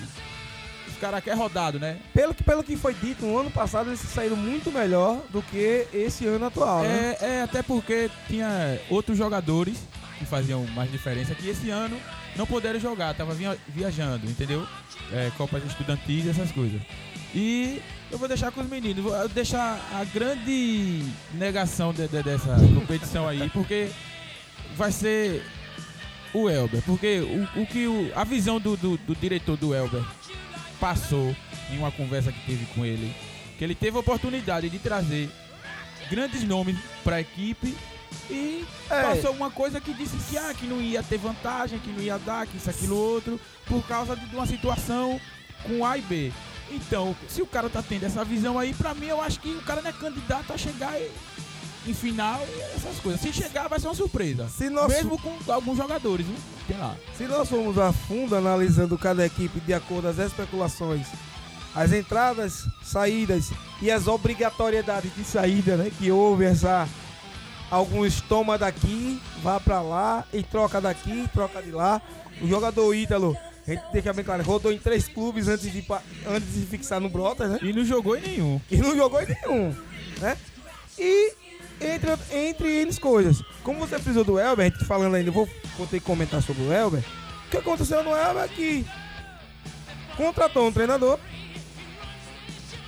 os 0.92 0.98
caras 0.98 1.24
querem 1.24 1.38
rodado, 1.40 1.80
né? 1.80 1.98
pelo, 2.14 2.34
que, 2.34 2.44
pelo 2.44 2.64
que 2.64 2.76
foi 2.76 2.94
dito, 2.94 3.26
no 3.26 3.38
ano 3.38 3.52
passado 3.52 3.90
eles 3.90 4.00
saíram 4.00 4.36
muito 4.36 4.72
melhor 4.72 5.22
do 5.30 5.42
que 5.44 5.86
esse 5.94 6.26
ano 6.26 6.46
atual, 6.48 6.82
né? 6.84 7.16
É, 7.22 7.26
é 7.38 7.42
até 7.44 7.62
porque 7.62 8.10
tinha 8.28 8.80
outros 8.90 9.18
jogadores 9.18 9.78
que 10.18 10.26
faziam 10.26 10.66
mais 10.68 10.92
diferença 10.92 11.36
que 11.36 11.48
esse 11.48 11.70
ano 11.70 11.96
não 12.36 12.48
puderam 12.48 12.80
jogar, 12.80 13.14
tava 13.14 13.34
via- 13.36 13.58
viajando, 13.68 14.26
entendeu? 14.28 14.66
É, 15.14 15.32
Copas 15.38 15.64
estudantis, 15.66 16.26
essas 16.28 16.52
coisas. 16.52 16.82
E 17.36 17.80
eu 18.10 18.18
vou 18.18 18.28
deixar 18.28 18.52
com 18.52 18.62
os 18.62 18.70
meninos, 18.70 19.04
vou 19.04 19.28
deixar 19.30 19.80
a 19.94 20.04
grande 20.06 21.04
negação 21.34 21.94
de- 21.94 22.08
de- 22.08 22.24
dessa 22.24 22.56
competição 22.74 23.28
aí, 23.28 23.50
porque 23.52 23.90
vai 24.78 24.92
ser 24.92 25.44
o 26.34 26.50
Elber. 26.50 26.82
Porque 26.84 27.20
o, 27.56 27.62
o 27.62 27.66
que 27.66 27.88
o, 27.88 28.12
a 28.16 28.24
visão 28.24 28.60
do, 28.60 28.78
do, 28.78 28.98
do 28.98 29.16
diretor 29.16 29.58
do 29.58 29.74
Elber 29.74 30.04
passou 30.80 31.36
em 31.72 31.78
uma 31.78 31.92
conversa 31.92 32.32
que 32.32 32.40
teve 32.46 32.66
com 32.68 32.86
ele, 32.86 33.14
que 33.58 33.64
ele 33.64 33.76
teve 33.76 33.98
a 33.98 34.00
oportunidade 34.00 34.70
de 34.70 34.80
trazer 34.80 35.30
grandes 36.10 36.44
nomes 36.44 36.78
para 37.04 37.18
a 37.18 37.22
equipe 37.22 37.76
e 38.30 38.66
É. 38.90 39.02
passou 39.04 39.32
uma 39.34 39.50
coisa 39.52 39.82
que 39.82 39.94
disse 39.94 40.16
que, 40.30 40.38
ah, 40.38 40.54
que 40.54 40.66
não 40.66 40.80
ia 40.82 41.02
ter 41.04 41.18
vantagem, 41.18 41.80
que 41.80 41.90
não 41.90 42.02
ia 42.02 42.18
dar, 42.20 42.46
que 42.48 42.56
isso, 42.58 42.70
aquilo, 42.70 42.96
outro, 42.96 43.40
por 43.66 43.86
causa 43.86 44.16
de 44.16 44.36
uma 44.36 44.46
situação 44.46 45.20
com 45.64 45.86
A 45.86 45.98
e 45.98 46.02
B. 46.02 46.32
Então, 46.72 47.16
se 47.28 47.42
o 47.42 47.48
cara 47.48 47.70
tá 47.70 47.82
tendo 47.82 48.06
essa 48.06 48.24
visão 48.24 48.60
aí, 48.60 48.74
pra 48.74 48.94
mim 48.94 49.08
eu 49.08 49.22
acho 49.22 49.40
que 49.40 49.50
o 49.50 49.62
cara 49.62 49.82
não 49.82 49.90
é 49.90 49.94
candidato 49.94 50.52
a 50.54 50.58
chegar 50.58 51.00
em, 51.02 51.10
em 51.92 51.94
final 51.94 52.40
e 52.56 52.62
essas 52.76 53.00
coisas. 53.00 53.22
Se 53.22 53.32
chegar, 53.34 53.68
vai 53.68 53.80
ser 53.80 53.88
uma 53.88 53.96
surpresa. 53.96 54.48
Se 54.50 54.70
nós, 54.70 54.88
Mesmo 54.88 55.18
com 55.22 55.38
alguns 55.52 55.78
jogadores, 55.78 56.26
viu? 56.26 56.36
Tem 56.68 56.78
lá. 56.78 56.96
se 57.18 57.24
nós 57.24 57.48
formos 57.50 57.78
a 57.78 57.92
fundo 57.94 58.36
analisando 58.36 58.98
cada 58.98 59.26
equipe 59.26 59.60
de 59.62 59.74
acordo 59.74 60.08
as 60.08 60.18
especulações, 60.18 61.08
as 61.76 61.94
entradas, 61.94 62.66
saídas 62.84 63.52
e 63.82 63.90
as 63.92 64.08
obrigatoriedades 64.08 65.14
de 65.16 65.24
saída, 65.24 65.78
né? 65.78 65.92
Que 65.98 66.12
houve 66.12 66.46
essa. 66.46 66.88
Alguns 67.70 68.22
toma 68.22 68.58
daqui, 68.58 69.22
vá 69.44 69.60
pra 69.60 69.82
lá 69.82 70.26
e 70.34 70.42
troca 70.42 70.80
daqui, 70.80 71.28
troca 71.34 71.62
de 71.62 71.72
lá. 71.72 72.02
O 72.42 72.48
jogador 72.48 72.94
Ítalo, 72.94 73.36
a 73.68 73.72
gente 73.72 73.84
deixa 73.92 74.14
bem 74.14 74.24
claro, 74.24 74.42
rodou 74.44 74.72
em 74.72 74.78
três 74.80 75.08
clubes 75.08 75.50
antes 75.50 75.70
de, 75.72 75.86
antes 76.26 76.54
de 76.54 76.66
fixar 76.66 77.02
no 77.02 77.10
Brotas, 77.10 77.50
né? 77.52 77.60
E 77.62 77.74
não 77.74 77.84
jogou 77.84 78.16
em 78.16 78.22
nenhum. 78.22 78.62
e 78.72 78.78
não 78.78 78.96
jogou 78.96 79.22
em 79.22 79.28
nenhum, 79.28 79.76
né? 80.22 80.38
E 80.98 81.34
entre, 81.82 82.12
entre 82.32 82.68
eles 82.70 82.98
coisas, 83.00 83.42
como 83.64 83.80
você 83.80 84.00
frisou 84.00 84.24
do 84.24 84.40
Elber, 84.40 84.72
falando 84.86 85.16
ainda, 85.16 85.30
eu 85.30 85.34
vou, 85.34 85.48
vou 85.78 85.88
ter 85.88 86.00
que 86.00 86.06
comentar 86.06 86.42
sobre 86.42 86.64
o 86.64 86.72
Elber. 86.74 87.04
O 87.48 87.50
que 87.50 87.58
aconteceu 87.58 88.04
no 88.04 88.12
Elber 88.16 88.44
é 88.44 88.48
que 88.48 88.86
contratou 90.16 90.68
um 90.68 90.72
treinador, 90.72 91.20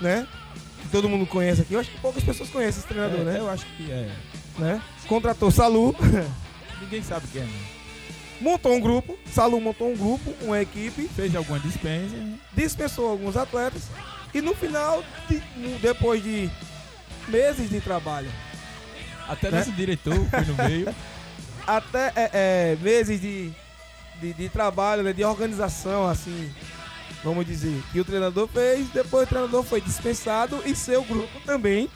né? 0.02 0.28
Que 0.82 0.88
todo 0.90 1.08
mundo 1.10 1.26
conhece 1.26 1.62
aqui. 1.62 1.74
Eu 1.74 1.80
acho 1.80 1.92
que 1.92 2.00
poucas 2.00 2.24
pessoas 2.24 2.50
conhecem 2.50 2.80
esse 2.80 2.88
treinador, 2.88 3.20
É, 3.22 3.24
né? 3.24 3.40
Eu 3.40 3.50
acho 3.50 3.66
que 3.78 3.92
é. 3.92 4.10
né? 4.58 4.82
Contratou 5.08 5.52
Salu, 5.52 5.96
Ninguém 6.82 7.04
sabe 7.04 7.28
quem 7.32 7.42
é. 7.42 7.46
né? 7.46 7.52
montou 8.42 8.74
um 8.74 8.80
grupo, 8.80 9.18
Salu 9.34 9.60
montou 9.60 9.92
um 9.92 9.98
grupo, 9.98 10.34
uma 10.42 10.62
equipe, 10.62 11.10
Fez 11.10 11.36
alguma 11.36 11.60
dispensa. 11.60 12.16
dispensou 12.54 13.10
alguns 13.10 13.36
atletas 13.36 13.84
e 14.34 14.40
no 14.42 14.56
final, 14.56 15.04
depois 15.82 16.24
de 16.24 16.50
meses 17.28 17.70
de 17.70 17.82
trabalho, 17.82 18.30
Até 19.30 19.52
Né? 19.52 19.60
nosso 19.60 19.72
diretor 19.72 20.16
foi 20.30 20.42
no 20.42 20.56
meio. 20.56 20.96
até 21.68 22.12
é, 22.16 22.30
é, 22.34 22.78
meses 22.82 23.22
de, 23.22 23.52
de, 24.20 24.34
de 24.34 24.50
trabalho, 24.50 25.04
né, 25.04 25.14
de 25.14 25.24
organização, 25.24 26.08
assim, 26.08 26.52
vamos 27.24 27.46
dizer, 27.46 27.82
que 27.92 28.00
o 28.00 28.06
treinador 28.06 28.48
fez, 28.48 28.90
depois 28.90 29.26
o 29.26 29.30
treinador 29.30 29.64
foi 29.64 29.80
dispensado 29.80 30.62
e 30.66 30.76
seu 30.76 31.04
grupo 31.04 31.40
também 31.46 31.88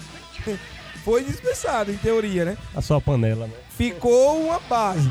foi 1.04 1.24
dispensado, 1.24 1.91
em 1.91 1.98
teoria, 1.98 2.46
né? 2.46 2.58
A 2.76 2.82
sua 2.82 3.02
panela, 3.02 3.48
né? 3.48 3.54
Ficou 3.76 4.46
uma 4.46 4.60
base. 4.60 5.10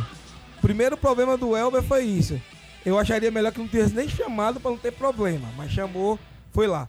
O 0.58 0.60
primeiro 0.62 0.96
problema 0.96 1.36
do 1.36 1.56
Elber 1.56 1.82
foi 1.82 2.04
isso. 2.04 2.40
Eu 2.86 2.98
acharia 2.98 3.30
melhor 3.30 3.52
que 3.52 3.58
não 3.58 3.68
tivesse 3.68 3.94
nem 3.94 4.08
chamado 4.08 4.60
para 4.60 4.70
não 4.70 4.78
ter 4.78 4.92
problema, 4.92 5.48
mas 5.56 5.72
chamou, 5.72 6.18
foi 6.52 6.66
lá. 6.68 6.88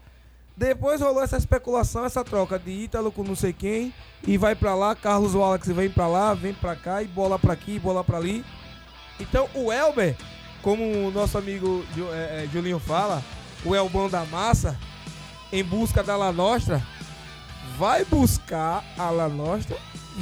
Depois 0.56 1.02
rolou 1.02 1.24
essa 1.24 1.38
especulação, 1.38 2.06
essa 2.06 2.24
troca 2.24 2.60
de 2.60 2.72
Ítalo 2.72 3.12
com 3.12 3.24
não 3.24 3.36
sei 3.36 3.52
quem, 3.52 3.94
e 4.26 4.38
vai 4.38 4.56
pra 4.56 4.76
lá, 4.76 4.96
Carlos 4.96 5.34
Wallace 5.34 5.74
vem 5.74 5.90
pra 5.90 6.08
lá, 6.08 6.34
vem 6.34 6.54
pra 6.54 6.76
cá, 6.76 7.02
e 7.02 7.08
bola 7.08 7.40
pra 7.40 7.54
aqui, 7.54 7.80
bola 7.80 8.04
pra 8.04 8.18
ali. 8.18 8.46
Então 9.20 9.50
o 9.56 9.72
Elber, 9.72 10.16
como 10.62 10.84
o 11.08 11.12
nosso 11.12 11.38
amigo 11.38 11.84
é, 12.14 12.44
é, 12.44 12.50
Julinho 12.52 12.80
fala, 12.80 13.24
o 13.66 13.74
Elbão 13.74 14.10
da 14.10 14.26
massa, 14.26 14.78
em 15.52 15.64
busca 15.64 16.04
da 16.04 16.16
La 16.16 16.32
Nostra, 16.32 16.82
vai 17.78 18.06
buscar 18.06 18.84
a 18.98 19.10
La 19.10 19.28
Nostra? 19.28 19.78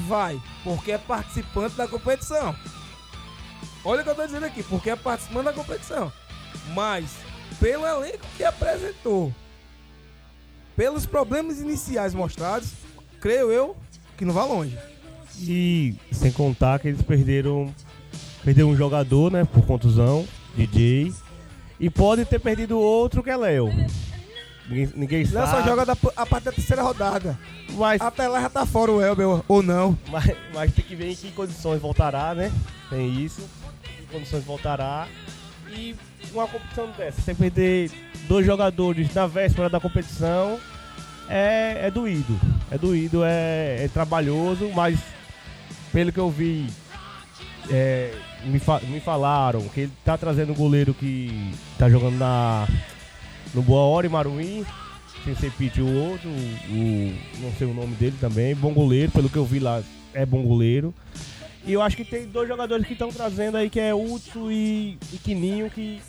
Vai, 0.08 0.42
porque 0.64 0.94
é 0.94 0.98
participante 0.98 1.76
da 1.76 1.88
competição. 1.88 2.56
Olha 3.84 4.02
o 4.02 4.04
que 4.04 4.10
eu 4.10 4.16
tô 4.16 4.26
dizendo 4.26 4.46
aqui, 4.46 4.64
porque 4.64 4.90
é 4.90 4.96
participante 4.96 5.46
da 5.46 5.54
competição. 5.54 6.12
Mas, 6.74 7.18
pelo 7.60 7.86
elenco 7.86 8.26
que 8.38 8.44
apresentou, 8.44 9.34
pelos 10.82 11.06
problemas 11.06 11.60
iniciais 11.60 12.12
mostrados, 12.12 12.70
creio 13.20 13.52
eu 13.52 13.78
que 14.18 14.26
não 14.26 14.34
vai 14.34 14.48
longe. 14.48 14.76
E 15.40 15.94
sem 16.12 16.32
contar 16.32 16.80
que 16.80 16.88
eles 16.88 17.04
perderam 17.04 17.72
perderam 18.44 18.70
um 18.72 18.76
jogador, 18.76 19.32
né, 19.32 19.46
por 19.46 19.64
contusão, 19.64 20.28
DJ, 20.56 21.14
e 21.80 21.88
pode 21.88 22.26
ter 22.26 22.40
perdido 22.40 22.80
outro 22.80 23.22
que 23.22 23.30
é 23.30 23.38
Léo. 23.38 23.68
Ninguém, 24.68 24.90
ninguém 24.96 25.24
Léo 25.26 25.46
sabe. 25.46 25.62
só 25.62 25.70
joga 25.70 25.86
da, 25.86 25.96
a 26.16 26.26
parte 26.26 26.46
da 26.46 26.52
terceira 26.52 26.82
rodada. 26.82 27.38
mas, 27.74 28.02
Até 28.02 28.28
lá 28.28 28.42
já 28.42 28.50
tá 28.50 28.66
fora 28.66 28.92
o 28.92 29.00
Elber, 29.00 29.44
ou 29.48 29.62
não. 29.62 29.96
mas, 30.10 30.36
mas 30.52 30.74
tem 30.74 30.84
que 30.84 30.96
ver 30.96 31.12
em 31.12 31.16
que 31.16 31.32
condições 31.32 31.80
voltará, 31.80 32.34
né? 32.34 32.52
Tem 32.90 33.24
isso. 33.24 33.48
Em 33.84 34.04
que 34.04 34.12
condições 34.14 34.44
voltará. 34.44 35.08
E 35.70 35.96
uma 36.34 36.48
competição 36.48 36.90
dessa, 36.98 37.22
sem 37.22 37.36
perder 37.36 37.92
dois 38.28 38.46
jogadores 38.48 39.14
na 39.14 39.28
véspera 39.28 39.70
da 39.70 39.80
competição, 39.80 40.60
é, 41.32 41.88
é 41.88 41.92
doído. 41.92 42.40
É 42.70 42.78
doído, 42.78 43.24
é, 43.24 43.84
é 43.86 43.90
trabalhoso, 43.94 44.70
mas 44.76 45.00
pelo 45.92 46.12
que 46.12 46.20
eu 46.20 46.30
vi, 46.30 46.68
é, 47.70 48.14
me, 48.46 48.60
fa- 48.60 48.80
me 48.82 49.00
falaram 49.00 49.62
que 49.70 49.82
ele 49.82 49.92
tá 50.06 50.18
trazendo 50.18 50.52
um 50.52 50.56
goleiro 50.56 50.94
que 50.94 51.52
tá 51.78 51.90
jogando 51.90 52.18
na 52.18 52.68
no 53.54 53.62
Boa 53.62 53.82
Hora 53.82 54.06
e 54.06 54.10
Maruim, 54.10 54.66
sem 55.26 55.36
ser 55.36 55.52
Pete 55.52 55.82
o 55.82 55.94
outro, 55.94 56.30
o, 56.30 57.14
não 57.42 57.52
sei 57.58 57.68
o 57.68 57.74
nome 57.74 57.96
dele 57.96 58.16
também, 58.20 58.56
bom 58.56 58.74
goleiro, 58.74 59.12
pelo 59.12 59.30
que 59.30 59.36
eu 59.38 59.46
vi 59.46 59.60
lá, 59.60 59.82
é 60.14 60.26
bom 60.26 60.42
goleiro. 60.44 60.94
E 61.66 61.74
eu 61.74 61.82
acho 61.82 61.96
que 61.98 62.06
tem 62.06 62.26
dois 62.26 62.48
jogadores 62.48 62.88
que 62.88 62.94
estão 62.94 63.10
trazendo 63.12 63.58
aí, 63.58 63.70
que 63.70 63.80
é 63.80 63.94
Hudson 63.94 64.50
e, 64.50 64.98
e 65.14 65.18
Quininho, 65.18 65.70
que 65.70 66.02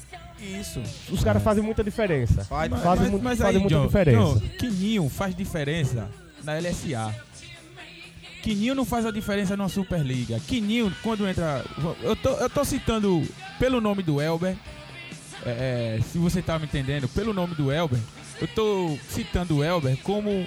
Isso. 0.43 0.81
os 1.11 1.23
caras 1.23 1.43
fazem 1.43 1.63
muita 1.63 1.83
diferença. 1.85 2.45
Faz, 2.45 2.71
Mas, 2.71 2.83
Fazem 2.83 3.03
mas- 3.03 3.11
muito- 3.11 3.23
mas 3.25 3.39
fazem 3.39 3.55
aí, 3.57 3.61
muita 3.61 3.77
John, 3.77 3.87
diferença. 3.87 4.19
John, 4.19 4.41
Quininho 4.59 5.09
faz 5.09 5.35
diferença 5.35 6.09
na 6.45 6.55
LSA. 6.59 7.15
Quininho 8.43 8.75
não 8.75 8.85
faz 8.85 9.07
a 9.07 9.11
diferença 9.13 9.57
na 9.57 9.69
Superliga. 9.69 10.41
Quininho, 10.41 10.93
quando 11.03 11.29
entra. 11.29 11.65
Eu 12.03 12.17
tô, 12.17 12.31
eu 12.31 12.51
tô 12.51 12.65
citando 12.65 13.23
pelo 13.59 13.81
nome 13.81 14.03
do 14.03 14.21
Elber. 14.21 14.57
é, 15.45 15.99
é, 15.99 16.03
se 16.03 16.19
você 16.19 16.41
tá 16.43 16.59
me 16.59 16.67
entendendo, 16.67 17.09
pelo 17.09 17.33
nome 17.33 17.55
do 17.57 17.71
Elber, 17.73 17.99
eu 18.41 18.47
tô 18.49 18.97
citando 19.09 19.57
o 19.59 19.65
Elber 19.65 19.97
como 20.05 20.47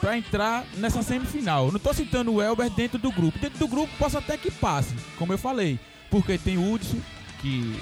pra 0.00 0.16
entrar 0.18 0.64
nessa 0.76 1.02
semifinal. 1.02 1.66
Eu 1.66 1.72
não 1.72 1.80
tô 1.80 1.92
citando 1.94 2.32
o 2.32 2.42
Elber 2.42 2.68
dentro 2.70 2.98
do 2.98 3.10
grupo. 3.10 3.38
Dentro 3.38 3.58
do 3.58 3.68
grupo 3.68 3.90
posso 3.98 4.16
até 4.18 4.36
que 4.36 4.50
passe, 4.50 4.94
como 5.18 5.32
eu 5.32 5.38
falei. 5.38 5.78
Porque 6.10 6.36
tem 6.38 6.56
o 6.58 6.72
Hudson, 6.72 6.98
que 7.40 7.74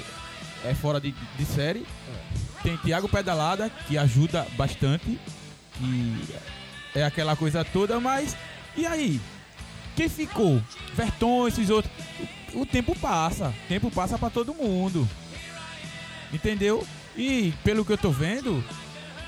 é 0.65 0.75
fora 0.75 1.01
de, 1.01 1.13
de 1.13 1.45
série. 1.45 1.87
Tem 2.63 2.77
Thiago 2.77 3.09
Pedalada, 3.09 3.71
que 3.89 3.99
ajuda 3.99 4.47
bastante. 4.57 5.19
Que 5.75 6.35
é 6.95 7.05
aquela 7.05 7.35
coisa 7.37 7.65
toda, 7.65 7.99
mas. 7.99 8.37
E 8.77 8.87
aí? 8.87 9.21
Quem 9.97 10.09
ficou? 10.09 10.63
Verton, 10.95 11.49
esses 11.49 11.71
outros. 11.71 11.93
O, 12.55 12.61
o 12.61 12.67
tempo 12.67 12.97
passa. 12.99 13.49
O 13.49 13.69
tempo 13.69 13.91
passa 13.91 14.19
pra 14.19 14.31
todo 14.31 14.55
mundo. 14.55 15.09
Entendeu? 16.33 16.87
E 17.17 17.53
pelo 17.63 17.85
que 17.85 17.93
eu 17.93 17.99
tô 17.99 18.11
vendo, 18.11 18.65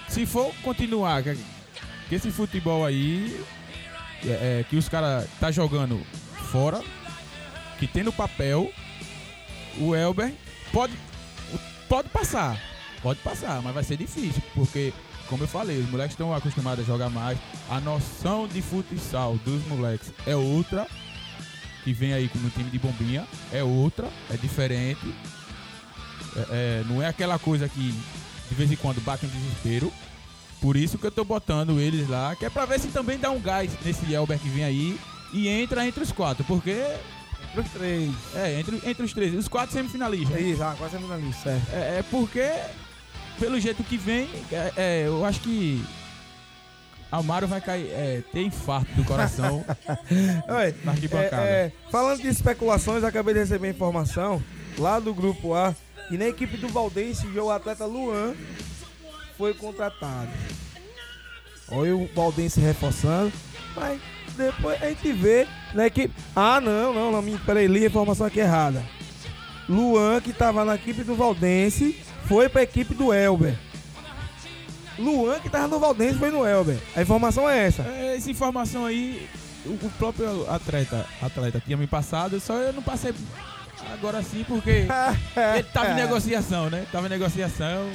se 0.09 0.25
for 0.25 0.55
continuar 0.63 1.23
que 1.23 2.15
esse 2.15 2.31
futebol 2.31 2.85
aí, 2.85 3.45
é, 4.25 4.29
é, 4.61 4.65
que 4.69 4.77
os 4.77 4.89
caras 4.89 5.29
tá 5.39 5.51
jogando 5.51 6.01
fora, 6.51 6.83
que 7.79 7.87
tem 7.87 8.03
no 8.03 8.13
papel, 8.13 8.73
o 9.79 9.95
Elber 9.95 10.33
pode, 10.73 10.95
pode 11.95 12.09
passar. 12.09 12.61
Pode 13.01 13.21
passar, 13.21 13.63
mas 13.63 13.73
vai 13.73 13.85
ser 13.85 13.97
difícil, 13.97 14.43
porque, 14.53 14.93
como 15.29 15.45
eu 15.45 15.47
falei, 15.47 15.79
os 15.79 15.89
moleques 15.89 16.15
estão 16.15 16.35
acostumados 16.35 16.85
a 16.85 16.87
jogar 16.87 17.09
mais. 17.09 17.39
A 17.71 17.79
noção 17.79 18.49
de 18.49 18.61
futsal 18.61 19.37
dos 19.45 19.65
moleques 19.69 20.13
é 20.27 20.35
outra, 20.35 20.89
que 21.85 21.93
vem 21.93 22.13
aí 22.13 22.29
no 22.35 22.51
time 22.51 22.69
de 22.69 22.81
bombinha, 22.81 23.25
é 23.53 23.63
outra, 23.63 24.09
é 24.29 24.37
diferente. 24.37 25.15
É, 26.35 26.41
é, 26.51 26.85
não 26.89 27.01
é 27.01 27.07
aquela 27.07 27.39
coisa 27.39 27.69
que 27.69 27.95
de 28.49 28.55
vez 28.57 28.73
em 28.73 28.77
quando 28.77 29.01
bate 29.03 29.25
um 29.27 29.29
desespero. 29.29 29.93
Por 30.61 30.77
isso 30.77 30.99
que 30.99 31.07
eu 31.07 31.13
tô 31.13 31.25
botando 31.25 31.79
eles 31.79 32.09
lá, 32.09 32.35
que 32.35 32.45
é 32.45 32.51
pra 32.51 32.67
ver 32.67 32.81
se 32.81 32.89
também 32.89 33.19
dá 33.19 33.31
um 33.31 33.41
gás 33.41 33.71
nesse 33.85 34.13
Elber 34.13 34.41
que 34.41 34.49
vem 34.49 34.65
aí 34.65 34.99
e 35.33 35.47
entra 35.47 35.87
entre 35.87 36.03
os 36.03 36.11
quatro, 36.11 36.43
porque 36.43 36.75
Os 37.57 37.71
três. 37.71 38.13
é, 38.35 38.61
entre, 38.61 38.83
entre 38.85 39.05
os 39.05 39.13
três, 39.13 39.35
os 39.35 39.49
quatro 39.49 39.73
semifinalistas. 39.73 40.41
Isso, 40.41 40.63
ah, 40.63 40.75
quase 40.77 40.93
semifinalista, 40.95 41.43
certo. 41.43 41.73
É, 41.73 41.99
é 41.99 42.05
porque, 42.11 42.51
pelo 43.39 43.61
jeito 43.61 43.83
que 43.85 43.97
vem, 43.97 44.29
é, 44.51 44.73
é, 44.77 45.07
eu 45.07 45.25
acho 45.25 45.41
que 45.41 45.85
Amaro 47.11 47.47
vai 47.47 47.61
cair, 47.61 47.87
é, 47.91 48.23
ter 48.33 48.43
infarto 48.43 48.91
do 48.95 49.05
coração 49.05 49.65
Olha, 50.49 50.75
na 50.83 50.93
arquibancada. 50.93 51.43
É, 51.43 51.67
é, 51.67 51.73
falando 51.91 52.21
de 52.21 52.29
especulações, 52.29 53.05
acabei 53.05 53.35
de 53.35 53.41
receber 53.41 53.71
informação 53.71 54.43
lá 54.77 54.99
do 54.99 55.15
grupo 55.15 55.55
A 55.55 55.75
que 56.09 56.19
na 56.19 56.27
equipe 56.27 56.57
do 56.57 56.69
Valdense 56.69 57.27
o 57.27 57.51
atleta 57.51 57.87
Luan 57.87 58.35
foi 59.39 59.55
contratado. 59.55 60.31
Olha 61.69 61.97
o 61.97 62.09
Valdense 62.15 62.61
reforçando, 62.61 63.33
mas 63.75 64.01
depois 64.35 64.83
a 64.83 64.89
gente 64.89 65.13
vê 65.13 65.47
na 65.73 65.87
equipe. 65.87 66.15
Ah, 66.35 66.61
não, 66.61 66.93
não, 66.93 67.13
não, 67.13 67.23
me- 67.23 67.39
peraí, 67.39 67.67
li 67.67 67.85
a 67.85 67.87
informação 67.87 68.27
aqui 68.27 68.41
errada. 68.41 68.83
Luan, 69.69 70.21
que 70.21 70.31
estava 70.31 70.65
na 70.65 70.75
equipe 70.75 71.03
do 71.03 71.15
Valdense, 71.15 71.99
foi 72.27 72.49
para 72.49 72.61
a 72.61 72.65
equipe 72.65 72.95
do 72.95 73.13
Elber. 73.13 73.57
Luan, 74.99 75.41
que 75.41 75.47
estava 75.49 75.67
no 75.69 75.79
Valdense, 75.79 76.19
foi 76.19 76.31
no 76.31 76.47
Elber. 76.47 76.77
A 76.95 77.03
informação 77.03 77.49
é 77.49 77.67
essa. 77.67 77.83
É, 77.83 78.17
essa 78.17 78.31
informação 78.31 78.85
aí, 78.85 79.29
o, 79.65 79.91
próprio 79.99 80.49
atleta, 80.51 81.07
atleta 81.21 81.63
tinha 81.65 81.77
me 81.77 81.87
passado, 81.87 82.39
só 82.41 82.55
eu 82.55 82.73
não 82.73 82.83
passei 82.83 83.15
agora 83.93 84.23
sim 84.23 84.45
porque 84.47 84.87
ele 85.55 85.63
tava 85.73 85.91
em 85.91 85.95
negociação, 85.97 86.71
né? 86.71 86.87
Tava 86.93 87.07
em 87.07 87.11
negociação. 87.11 87.91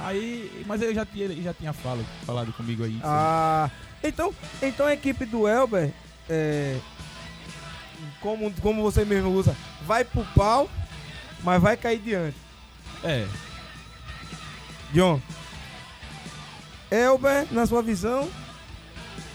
Aí, 0.00 0.64
mas 0.66 0.80
eu 0.80 0.94
já 0.94 1.04
tinha, 1.04 1.24
ele 1.24 1.42
já 1.42 1.52
tinha 1.52 1.72
falo, 1.72 2.04
falado 2.24 2.52
comigo 2.52 2.84
aí. 2.84 3.00
Ah, 3.02 3.68
então, 4.02 4.34
então 4.62 4.86
a 4.86 4.92
equipe 4.92 5.24
do 5.24 5.48
Elber, 5.48 5.92
é, 6.28 6.78
como, 8.20 8.52
como 8.60 8.82
você 8.82 9.04
mesmo 9.04 9.30
usa, 9.30 9.56
vai 9.82 10.04
pro 10.04 10.24
pau, 10.34 10.68
mas 11.42 11.60
vai 11.60 11.76
cair 11.76 11.98
diante. 11.98 12.36
É, 13.04 13.26
John, 14.92 15.20
Elber, 16.90 17.46
na 17.50 17.66
sua 17.66 17.82
visão, 17.82 18.28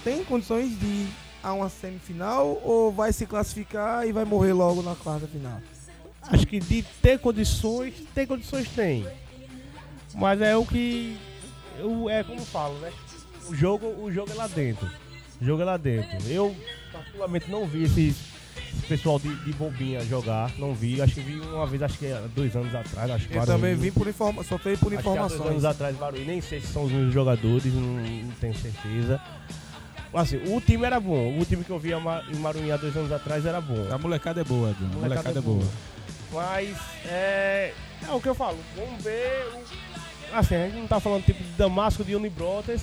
tem 0.03 0.23
condições 0.23 0.77
de 0.79 0.85
ir 0.85 1.09
a 1.43 1.53
uma 1.53 1.69
semifinal 1.69 2.59
ou 2.63 2.91
vai 2.91 3.13
se 3.13 3.25
classificar 3.25 4.07
e 4.07 4.11
vai 4.11 4.25
morrer 4.25 4.53
logo 4.53 4.81
na 4.81 4.95
quarta 4.95 5.27
final? 5.27 5.61
Acho 6.23 6.47
que 6.47 6.59
de 6.59 6.83
ter 7.01 7.19
condições, 7.19 7.93
ter 8.15 8.25
condições 8.25 8.67
tem. 8.69 9.05
Mas 10.15 10.41
é 10.41 10.55
o 10.55 10.65
que. 10.65 11.17
Eu, 11.77 12.09
é 12.09 12.23
como 12.23 12.39
eu 12.39 12.45
falo, 12.45 12.77
né? 12.79 12.91
O 13.49 13.55
jogo, 13.55 13.87
o 14.03 14.11
jogo 14.11 14.31
é 14.31 14.35
lá 14.35 14.47
dentro. 14.47 14.89
O 15.41 15.45
jogo 15.45 15.61
é 15.61 15.65
lá 15.65 15.77
dentro. 15.77 16.17
Eu, 16.29 16.55
particularmente, 16.91 17.49
não 17.51 17.65
vi 17.67 17.83
esse, 17.83 18.09
esse 18.09 18.85
pessoal 18.87 19.19
de, 19.19 19.33
de 19.43 19.51
bombinha 19.53 19.99
jogar. 20.05 20.51
Não 20.57 20.73
vi. 20.73 21.01
Acho 21.01 21.15
que 21.15 21.21
vi 21.21 21.39
uma 21.39 21.65
vez, 21.67 21.81
acho 21.81 21.97
que 21.97 22.07
há 22.11 22.21
dois 22.35 22.55
anos 22.55 22.73
atrás. 22.73 23.11
Acho 23.11 23.27
que 23.27 23.35
Eu 23.37 23.45
também 23.45 23.75
vim 23.75 23.91
por 23.91 24.07
informação, 24.07 24.57
só 24.57 24.63
veio 24.63 24.77
por 24.77 24.87
há 24.93 25.01
dois 25.01 25.05
informações. 25.05 25.49
anos 25.49 25.65
atrás, 25.65 25.95
Barueri. 25.97 26.25
Nem 26.25 26.41
sei 26.41 26.61
se 26.61 26.67
são 26.67 26.83
os 26.85 26.91
mesmos 26.91 27.13
jogadores, 27.13 27.65
não, 27.73 27.81
não 27.81 28.31
tenho 28.39 28.55
certeza. 28.55 29.19
Assim, 30.13 30.37
o 30.55 30.61
time 30.61 30.85
era 30.85 30.99
bom. 30.99 31.39
O 31.39 31.43
time 31.45 31.63
que 31.63 31.71
eu 31.71 31.79
vi 31.79 31.91
em 31.91 32.35
Maruim 32.39 32.69
há 32.71 32.77
dois 32.77 32.95
anos 32.95 33.11
atrás 33.11 33.45
era 33.45 33.59
bom. 33.59 33.87
a 33.91 33.97
molecada 33.97 34.41
é 34.41 34.43
boa, 34.43 34.73
John. 34.79 34.85
A 34.97 35.01
molecada 35.01 35.39
é 35.39 35.41
boa. 35.41 35.63
Mas 36.31 36.69
é, 37.07 37.73
é 38.07 38.11
o 38.11 38.21
que 38.21 38.29
eu 38.29 38.35
falo. 38.35 38.57
Vamos 38.75 39.03
ver. 39.03 39.47
o- 39.53 40.37
assim, 40.37 40.55
a 40.55 40.65
gente 40.67 40.77
não 40.77 40.87
tá 40.87 40.99
falando 40.99 41.23
tipo 41.25 41.43
de 41.43 41.49
Damasco 41.51 42.03
de 42.03 42.15
Unibrotas. 42.15 42.81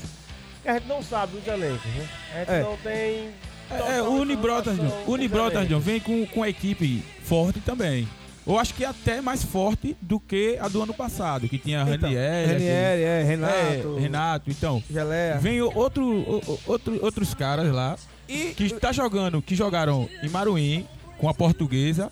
Que 0.63 0.69
A 0.69 0.75
gente 0.75 0.87
não 0.87 1.03
sabe 1.03 1.37
os 1.37 1.47
elencos, 1.47 1.87
né? 1.95 2.09
A 2.35 2.39
gente 2.39 2.51
É. 2.51 2.63
não 2.63 2.77
tem. 2.79 3.31
É, 3.71 3.99
é, 3.99 4.03
o 4.03 4.11
Unibrotas, 4.15 4.77
Unibrotas, 5.07 5.69
vem 5.83 6.01
com, 6.01 6.27
com 6.27 6.43
a 6.43 6.49
equipe 6.49 7.05
forte 7.23 7.61
também. 7.61 8.09
Eu 8.47 8.59
acho 8.59 8.75
que 8.75 8.85
até 8.85 9.21
mais 9.21 9.45
forte 9.45 9.97
do 10.01 10.19
que 10.19 10.59
a 10.61 10.67
do 10.67 10.83
ano 10.83 10.93
passado, 10.93 11.49
que 11.49 11.57
tinha 11.59 11.83
Então, 11.83 12.09
Ranieri, 12.09 12.53
Ranieri, 12.53 13.03
é, 13.03 13.23
Renato, 13.23 13.55
é, 13.97 14.01
Renato. 14.01 14.51
Então, 14.51 14.83
Geleia. 14.91 15.39
vem 15.39 15.61
outro, 15.63 16.43
outro, 16.67 16.99
outros 17.05 17.33
caras 17.35 17.71
lá 17.73 17.97
E 18.29 18.55
que 18.57 18.65
está 18.65 18.91
jogando, 18.91 19.41
que 19.41 19.55
jogaram 19.55 20.09
em 20.23 20.29
Maruim 20.29 20.87
com 21.19 21.29
a 21.29 21.35
portuguesa, 21.35 22.11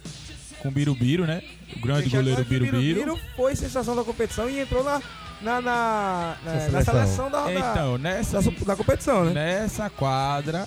com 0.61 0.69
o 0.69 0.71
Birubiru, 0.71 1.27
né? 1.27 1.43
O 1.77 1.81
grande 1.81 2.09
goleiro 2.09 2.45
Birubiru. 2.45 3.01
Birubiru 3.01 3.21
foi 3.35 3.57
sensação 3.57 3.97
da 3.97 4.05
competição 4.05 4.49
e 4.49 4.61
entrou 4.61 4.85
na, 4.85 5.03
na, 5.41 5.61
na, 5.61 6.37
na, 6.45 6.53
na 6.53 6.61
seleção. 6.61 6.95
seleção 6.95 7.31
da, 7.31 7.45
da, 7.45 7.53
Então, 7.53 7.99
nessa, 7.99 8.43
da, 8.43 8.51
da 8.67 8.77
competição, 8.77 9.25
né? 9.25 9.33
nessa 9.33 9.89
quadra, 9.91 10.67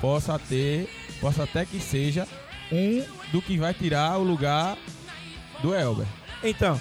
possa 0.00 0.38
ter, 0.38 0.88
possa 1.20 1.44
até 1.44 1.64
que 1.64 1.80
seja 1.80 2.26
um 2.70 3.04
do 3.32 3.42
que 3.42 3.58
vai 3.58 3.74
tirar 3.74 4.18
o 4.18 4.22
lugar 4.22 4.76
do 5.60 5.74
Elber. 5.74 6.06
Então, 6.42 6.80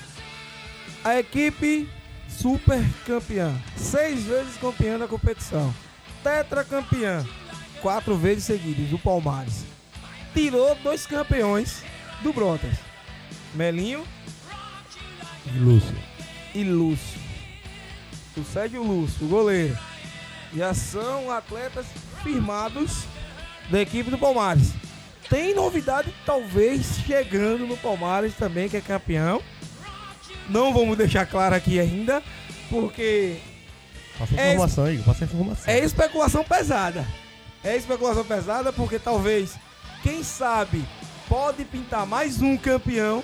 a 1.03 1.17
equipe 1.19 1.89
super 2.29 2.83
campeã, 3.05 3.53
seis 3.75 4.23
vezes 4.23 4.57
campeã 4.57 4.97
da 4.97 5.07
competição, 5.07 5.73
tetracampeã, 6.23 7.25
quatro 7.81 8.15
vezes 8.17 8.45
seguidas, 8.45 8.89
do 8.89 8.99
Palmares. 8.99 9.65
Tirou 10.33 10.75
dois 10.75 11.05
campeões 11.05 11.83
do 12.21 12.33
Brotas, 12.33 12.75
Melinho 13.53 14.03
Lúcio. 15.55 15.95
e 16.55 16.63
Lúcio. 16.63 17.22
O 18.35 18.43
Sérgio 18.43 18.83
Lúcio, 18.83 19.25
o 19.25 19.29
goleiro. 19.29 19.77
Já 20.55 20.73
são 20.73 21.31
atletas 21.31 21.85
firmados 22.21 23.03
da 23.69 23.81
equipe 23.81 24.09
do 24.09 24.17
Palmares. 24.17 24.71
Tem 25.29 25.55
novidade, 25.55 26.13
talvez, 26.25 26.97
chegando 27.05 27.65
no 27.65 27.77
Palmares 27.77 28.33
também, 28.35 28.69
que 28.69 28.77
é 28.77 28.81
campeão. 28.81 29.41
Não 30.49 30.73
vamos 30.73 30.97
deixar 30.97 31.25
claro 31.25 31.55
aqui 31.55 31.79
ainda, 31.79 32.21
porque 32.69 33.39
Passa 34.17 34.39
É 34.39 34.51
informação, 34.53 34.91
Igor. 34.91 35.05
Passa 35.05 35.23
informação. 35.25 35.73
É 35.73 35.79
especulação 35.79 36.43
pesada. 36.43 37.07
É 37.63 37.75
especulação 37.75 38.25
pesada 38.25 38.71
porque 38.71 38.99
talvez, 38.99 39.55
quem 40.01 40.23
sabe, 40.23 40.83
pode 41.27 41.63
pintar 41.65 42.05
mais 42.05 42.41
um 42.41 42.57
campeão 42.57 43.23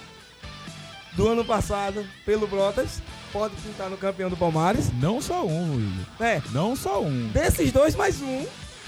do 1.14 1.28
ano 1.28 1.44
passado 1.46 2.06
pelo 2.26 2.48
Brotas. 2.48 3.02
Pode 3.32 3.56
pintar 3.58 3.90
no 3.90 3.98
campeão 3.98 4.30
do 4.30 4.38
Palmares. 4.38 4.92
Não 5.00 5.22
só 5.22 5.46
um, 5.46 5.80
Igor. 5.80 6.26
É, 6.28 6.42
Não 6.52 6.76
só 6.76 7.02
um. 7.02 7.28
desses 7.30 7.72
dois, 7.72 7.96
mais 7.96 8.22
um, 8.22 8.46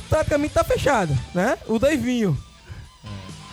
praticamente 0.10 0.54
tá 0.54 0.63
fechado, 0.63 1.17
né? 1.34 1.58
O 1.67 1.77
Davinho. 1.77 2.38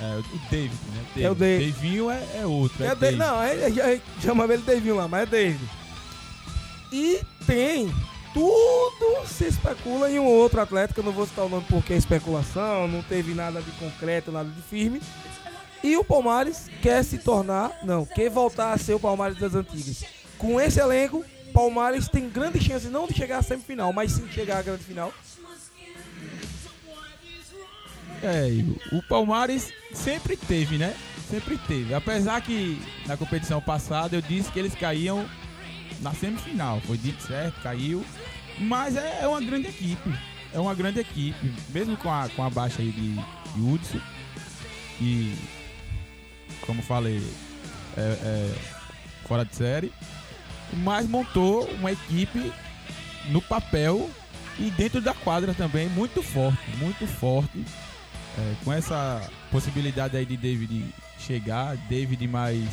É, 0.01 0.19
o 0.19 0.51
David, 0.51 0.77
né? 0.95 1.25
É 1.25 1.31
o 1.31 1.35
David. 1.35 1.73
Davinho 1.73 2.11
é, 2.11 2.23
é 2.37 2.47
outro. 2.47 2.83
É 2.83 2.89
É, 2.89 2.95
David. 2.95 3.01
David. 3.01 3.19
Não, 3.19 3.43
é, 3.43 3.55
é, 3.55 3.95
é, 3.95 4.01
chamava 4.23 4.55
ele 4.55 4.63
Davinho 4.63 4.97
lá, 4.97 5.09
mas 5.09 5.23
é 5.23 5.27
David. 5.27 5.71
E 6.93 7.21
tem 7.47 7.93
tudo 8.33 9.27
se 9.27 9.47
especula 9.47 10.11
em 10.11 10.19
um 10.19 10.25
outro 10.25 10.61
atleta, 10.61 10.95
que 10.95 11.01
eu 11.01 11.05
não 11.05 11.13
vou 11.13 11.27
citar 11.27 11.45
o 11.45 11.49
nome 11.49 11.65
porque 11.69 11.93
é 11.93 11.97
especulação, 11.97 12.87
não 12.87 13.03
teve 13.03 13.35
nada 13.35 13.61
de 13.61 13.71
concreto, 13.73 14.31
nada 14.31 14.49
de 14.49 14.63
firme. 14.63 15.01
E 15.83 15.97
o 15.97 16.05
Palmares 16.05 16.69
quer 16.83 17.05
se 17.05 17.19
tornar, 17.19 17.73
não, 17.85 18.05
quer 18.05 18.29
voltar 18.31 18.73
a 18.73 18.79
ser 18.79 18.95
o 18.95 19.01
Palmares 19.01 19.39
das 19.39 19.55
antigas. 19.55 20.05
Com 20.39 20.61
esse 20.61 20.81
elenco, 20.81 21.25
Palmares 21.53 22.09
tem 22.09 22.29
grande 22.29 22.61
chance 22.61 22.87
não 22.87 23.07
de 23.07 23.15
chegar 23.15 23.39
à 23.39 23.43
semifinal, 23.43 23.93
mas 23.93 24.13
sim 24.13 24.27
de 24.27 24.33
chegar 24.33 24.59
à 24.59 24.63
grande 24.63 24.85
final. 24.85 25.13
É. 28.23 28.49
O 28.93 29.03
Palmares 29.03 29.73
sempre 29.93 30.37
teve, 30.37 30.79
né? 30.79 30.95
Sempre 31.29 31.59
teve. 31.59 31.95
Apesar 31.95 32.41
que 32.41 32.81
na 33.07 33.17
competição 33.17 33.61
passada 33.61 34.17
eu 34.17 34.23
disse 34.23 34.51
que 34.51 34.59
eles 34.59 34.75
caíam 34.75 35.29
na 36.01 36.13
semifinal. 36.15 36.81
Foi 36.83 36.97
dito 36.97 37.23
certo, 37.23 37.61
caiu. 37.63 38.05
Mas 38.59 38.97
é, 38.97 39.21
é 39.23 39.29
uma 39.29 39.41
grande 39.41 39.69
equipe. 39.69 40.15
É 40.53 40.59
uma 40.59 40.75
grande 40.75 41.01
equipe. 41.01 41.55
Mesmo 41.71 41.97
com 41.97 42.13
a, 42.13 42.29
com 42.29 42.43
a 42.43 42.51
baixa 42.51 42.81
aí 42.81 42.91
de, 42.91 43.15
de 43.15 43.61
Hudson. 43.61 44.01
E, 45.01 45.37
como 46.63 46.83
falei, 46.83 47.23
é, 47.97 48.01
é 48.01 48.55
fora 49.27 49.45
de 49.45 49.55
série. 49.55 49.93
Mas 50.73 51.09
montou 51.09 51.69
uma 51.75 51.93
equipe 51.93 52.53
no 53.31 53.41
papel 53.41 54.11
e 54.59 54.71
dentro 54.71 55.01
da 55.01 55.15
quadra 55.15 55.55
também 55.55 55.89
muito 55.89 56.23
forte. 56.23 56.59
Muito 56.79 57.07
forte. 57.07 57.65
É, 58.39 58.55
com 58.65 58.73
essa 58.73 59.29
possibilidade 59.51 60.17
aí 60.17 60.25
de 60.25 60.37
David 60.37 60.95
chegar, 61.19 61.77
David 61.89 62.27
mais 62.29 62.69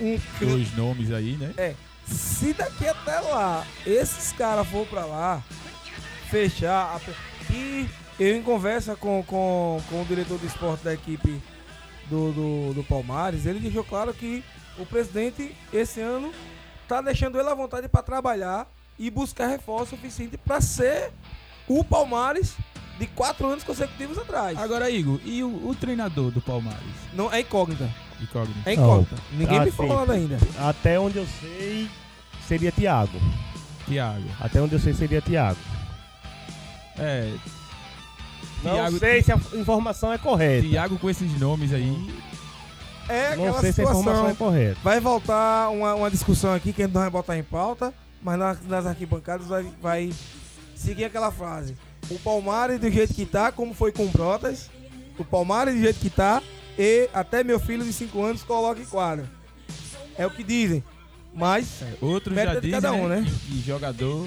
Um 0.00 0.18
dois 0.38 0.74
nomes 0.76 1.12
aí, 1.12 1.36
né? 1.36 1.74
se 2.06 2.52
daqui 2.52 2.88
até 2.88 3.20
lá 3.20 3.64
esses 3.86 4.32
caras 4.32 4.66
for 4.68 4.86
pra 4.86 5.04
lá 5.04 5.42
fechar 6.28 6.96
a... 6.96 7.52
e 7.52 7.88
eu 8.18 8.36
em 8.36 8.42
conversa 8.42 8.96
com, 8.96 9.22
com, 9.22 9.80
com 9.88 10.02
o 10.02 10.04
diretor 10.04 10.38
de 10.38 10.46
esporte 10.46 10.84
da 10.84 10.92
equipe 10.92 11.40
do, 12.08 12.32
do, 12.32 12.74
do 12.74 12.84
Palmares, 12.84 13.46
ele 13.46 13.60
deixou 13.60 13.84
claro 13.84 14.12
que 14.12 14.44
o 14.78 14.84
presidente 14.84 15.54
esse 15.72 16.00
ano 16.00 16.32
tá 16.90 17.00
deixando 17.00 17.38
ele 17.38 17.48
à 17.48 17.54
vontade 17.54 17.88
para 17.88 18.02
trabalhar 18.02 18.66
e 18.98 19.08
buscar 19.10 19.46
reforço 19.46 19.90
suficiente 19.90 20.36
para 20.36 20.60
ser 20.60 21.12
o 21.68 21.84
Palmares 21.84 22.56
de 22.98 23.06
quatro 23.06 23.46
anos 23.46 23.62
consecutivos 23.64 24.18
atrás. 24.18 24.58
Agora, 24.58 24.90
Igor, 24.90 25.20
e 25.24 25.42
o, 25.44 25.68
o 25.68 25.74
treinador 25.74 26.30
do 26.32 26.40
Palmares? 26.40 26.80
Não 27.14 27.32
é 27.32 27.40
incógnita. 27.40 27.88
Incógnito. 28.20 28.58
É 28.66 28.74
incógnita. 28.74 29.14
Ninguém 29.32 29.58
Ah, 29.58 29.64
me 29.64 29.70
falou 29.70 29.96
nada 30.00 30.12
ainda. 30.14 30.36
Até 30.58 30.98
onde 31.00 31.16
eu 31.18 31.26
sei, 31.40 31.88
seria 32.46 32.72
Thiago. 32.72 33.18
Thiago. 33.86 34.24
Até 34.40 34.60
onde 34.60 34.74
eu 34.74 34.78
sei, 34.80 34.92
seria 34.92 35.22
Thiago. 35.22 35.58
É, 36.98 37.32
Não 38.62 38.72
Thiago- 38.74 38.98
sei 38.98 39.22
se 39.22 39.32
a 39.32 39.36
informação 39.54 40.12
é 40.12 40.18
correta. 40.18 40.68
Thiago 40.68 40.98
com 40.98 41.08
esses 41.08 41.38
nomes 41.40 41.72
aí. 41.72 41.96
É 43.10 43.36
Não 43.36 43.44
aquela 43.44 43.60
sei 43.60 43.72
se 43.72 43.80
a 43.80 43.84
informação 43.84 44.12
situação. 44.12 44.30
é 44.30 44.34
correta. 44.34 44.80
Vai 44.82 45.00
voltar 45.00 45.68
uma, 45.70 45.94
uma 45.94 46.10
discussão 46.10 46.54
aqui 46.54 46.72
que 46.72 46.82
a 46.82 46.86
gente 46.86 46.94
não 46.94 47.00
vai 47.02 47.10
botar 47.10 47.36
em 47.36 47.42
pauta, 47.42 47.92
mas 48.22 48.38
nas, 48.38 48.58
nas 48.66 48.86
arquibancadas 48.86 49.46
vai, 49.46 49.66
vai 49.82 50.12
seguir 50.74 51.04
aquela 51.04 51.30
frase. 51.30 51.76
O 52.10 52.18
Palmares 52.18 52.80
do 52.80 52.90
jeito 52.90 53.12
que 53.14 53.26
tá, 53.26 53.50
como 53.52 53.74
foi 53.74 53.92
com 53.92 54.04
o 54.04 54.08
Brotas, 54.08 54.70
o 55.18 55.24
Palmares 55.24 55.74
do 55.74 55.80
jeito 55.80 55.98
que 56.00 56.10
tá, 56.10 56.42
e 56.78 57.08
até 57.12 57.42
meu 57.44 57.60
filho 57.60 57.84
de 57.84 57.92
5 57.92 58.22
anos 58.24 58.42
coloca 58.42 58.80
em 58.80 58.86
quadra. 58.86 59.24
É 60.16 60.26
o 60.26 60.30
que 60.30 60.42
dizem. 60.42 60.82
Mas, 61.32 61.82
Outros 62.00 62.34
Mérito 62.34 62.54
já 62.54 62.60
dizem 62.60 62.80
cada 62.80 62.92
um, 62.92 63.06
né, 63.08 63.20
né? 63.20 63.30
que, 63.46 63.60
jogador 63.62 64.26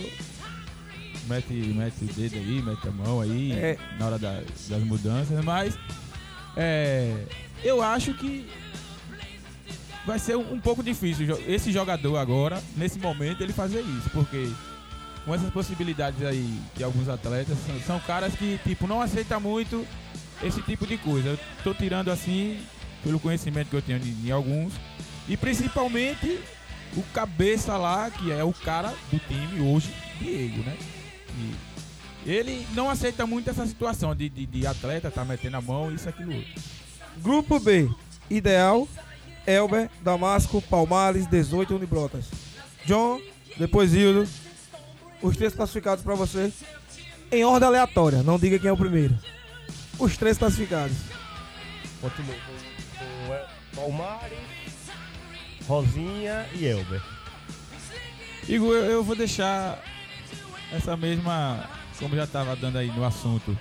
mete, 1.28 1.54
mete 1.54 2.04
o 2.04 2.08
dedo 2.14 2.36
aí, 2.36 2.62
mete 2.62 2.88
a 2.88 2.92
mão 2.92 3.20
aí 3.22 3.52
É. 3.54 3.78
na 4.00 4.06
hora 4.06 4.20
da- 4.20 4.42
das 4.70 4.84
mudanças, 4.84 5.44
mas 5.44 5.78
é, 6.56 7.14
eu 7.64 7.82
acho 7.82 8.14
que 8.14 8.48
vai 10.06 10.20
ser 10.20 10.36
um, 10.36 10.54
um 10.54 10.60
pouco 10.60 10.84
difícil 10.84 11.38
esse 11.48 11.72
jogador 11.72 12.18
agora, 12.18 12.62
nesse 12.76 13.00
momento, 13.00 13.42
ele 13.42 13.54
fazer 13.54 13.82
isso, 13.82 14.10
porque 14.12 14.50
com 15.26 15.34
essas 15.34 15.50
possibilidades 15.52 16.24
aí 16.24 16.60
de 16.76 16.84
alguns 16.84 17.08
atletas, 17.08 17.58
são, 17.66 17.80
são 17.82 18.00
caras 18.02 18.36
que 18.36 18.60
tipo 18.64 18.88
não 18.88 19.02
aceitam 19.02 19.40
muito 19.40 19.86
esse 20.42 20.62
tipo 20.62 20.86
de 20.86 20.98
coisa. 20.98 21.30
Eu 21.30 21.40
tô 21.64 21.74
tirando 21.74 22.12
assim 22.12 22.60
pelo 23.04 23.20
conhecimento 23.20 23.70
que 23.70 23.76
eu 23.76 23.82
tenho 23.82 24.00
de 24.00 24.32
alguns 24.32 24.74
e 25.28 25.38
principalmente 25.38 26.40
o 26.96 27.02
cabeça 27.14 27.78
lá, 27.78 28.10
que 28.12 28.32
é 28.32 28.44
o 28.44 28.54
cara 28.54 28.94
do 29.12 29.20
time 29.20 29.62
hoje, 29.62 29.94
Diego, 30.20 30.62
né? 30.64 30.78
E 32.26 32.32
ele 32.32 32.66
não 32.74 32.90
aceita 32.90 33.26
muito 33.26 33.50
essa 33.50 33.66
situação 33.66 34.16
de, 34.16 34.30
de, 34.30 34.46
de 34.46 34.68
atleta 34.68 35.10
tá 35.10 35.26
metendo 35.26 35.58
a 35.58 35.62
mão, 35.62 35.92
isso, 35.92 36.08
aquilo, 36.08 36.36
outro. 36.36 36.54
Grupo 37.18 37.60
B, 37.60 37.90
Ideal, 38.30 38.88
Elber, 39.46 39.90
Damasco, 40.02 40.62
Palmares, 40.62 41.28
18 41.28 41.76
Unibrotas. 41.76 42.26
John, 42.86 43.20
depois 43.58 43.94
Hildo. 43.94 44.28
Os 45.22 45.38
três 45.38 45.54
classificados 45.54 46.04
pra 46.04 46.16
você. 46.16 46.52
Em 47.32 47.44
ordem 47.44 47.68
aleatória, 47.68 48.22
não 48.22 48.38
diga 48.38 48.60
quem 48.60 48.70
é 48.70 48.74
o 48.74 48.78
primeiro. 48.78 49.18
Os 49.98 50.18
três 50.18 50.38
classificados. 50.38 50.98
Continua 52.02 52.36
Palmares, 53.76 54.38
Rosinha 55.68 56.48
e 56.54 56.66
Elber. 56.66 57.02
Igor, 58.48 58.74
eu, 58.74 58.86
eu 58.86 59.04
vou 59.04 59.16
deixar 59.16 59.82
essa 60.72 60.96
mesma, 60.96 61.70
como 61.98 62.16
já 62.16 62.28
tava 62.28 62.56
dando 62.56 62.78
aí 62.78 62.88
no 62.88 63.04
assunto, 63.06 63.58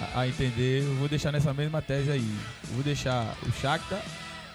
a, 0.00 0.20
a 0.20 0.28
entender, 0.28 0.82
eu 0.84 0.94
vou 0.96 1.08
deixar 1.08 1.32
nessa 1.32 1.52
mesma 1.52 1.82
tese 1.82 2.10
aí. 2.10 2.38
Eu 2.68 2.74
vou 2.74 2.82
deixar 2.82 3.34
o 3.46 3.52
Shakhtar, 3.52 4.02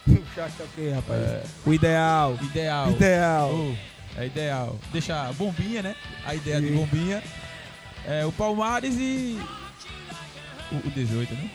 O 0.08 0.36
Shakhtar 0.36 0.66
o 0.66 0.70
quê, 0.76 0.92
rapaz? 0.94 1.22
é, 1.22 1.44
O 1.66 1.74
ideal. 1.74 2.38
ideal. 2.42 2.92
Ideal. 2.92 3.52
Oh, 3.54 4.20
é 4.20 4.26
ideal. 4.26 4.76
Deixar 4.92 5.34
bombinha, 5.34 5.82
né? 5.84 5.96
A 6.26 6.34
ideia 6.36 6.62
de 6.62 6.68
Sim. 6.70 6.76
bombinha. 6.76 7.24
É, 8.06 8.26
o 8.26 8.32
Palmares 8.32 8.96
e. 8.98 9.40
O, 10.72 10.88
o 10.88 10.92
18, 10.92 11.34
né? 11.34 11.50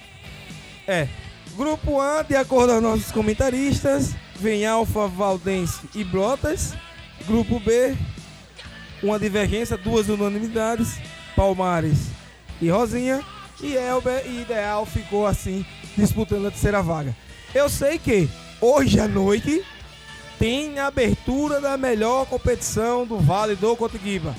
É. 0.87 1.09
Grupo 1.57 2.01
A, 2.01 2.22
de 2.22 2.35
acordo 2.35 2.70
com 2.72 2.76
os 2.79 2.83
nossos 2.83 3.11
comentaristas, 3.12 4.14
vem 4.37 4.64
Alfa, 4.66 5.07
Valdense 5.07 5.81
e 5.95 6.03
Brotas. 6.05 6.74
Grupo 7.26 7.61
B, 7.61 7.95
uma 9.03 9.18
divergência, 9.18 9.76
duas 9.76 10.09
unanimidades, 10.09 10.99
Palmares 11.37 12.09
e 12.61 12.68
Rosinha. 12.68 13.22
E 13.61 13.76
Elber 13.76 14.24
e 14.26 14.41
Ideal 14.41 14.85
ficou 14.85 15.24
assim, 15.24 15.64
disputando 15.97 16.47
a 16.49 16.51
terceira 16.51 16.83
vaga. 16.83 17.14
Eu 17.55 17.68
sei 17.68 17.97
que 17.99 18.29
hoje 18.63 19.01
à 19.01 19.09
noite 19.09 19.65
tem 20.39 20.79
a 20.79 20.87
abertura 20.87 21.61
da 21.61 21.77
melhor 21.77 22.27
competição 22.27 23.05
do 23.05 23.19
Vale 23.19 23.57
do 23.57 23.77
Cotigiba. 23.77 24.35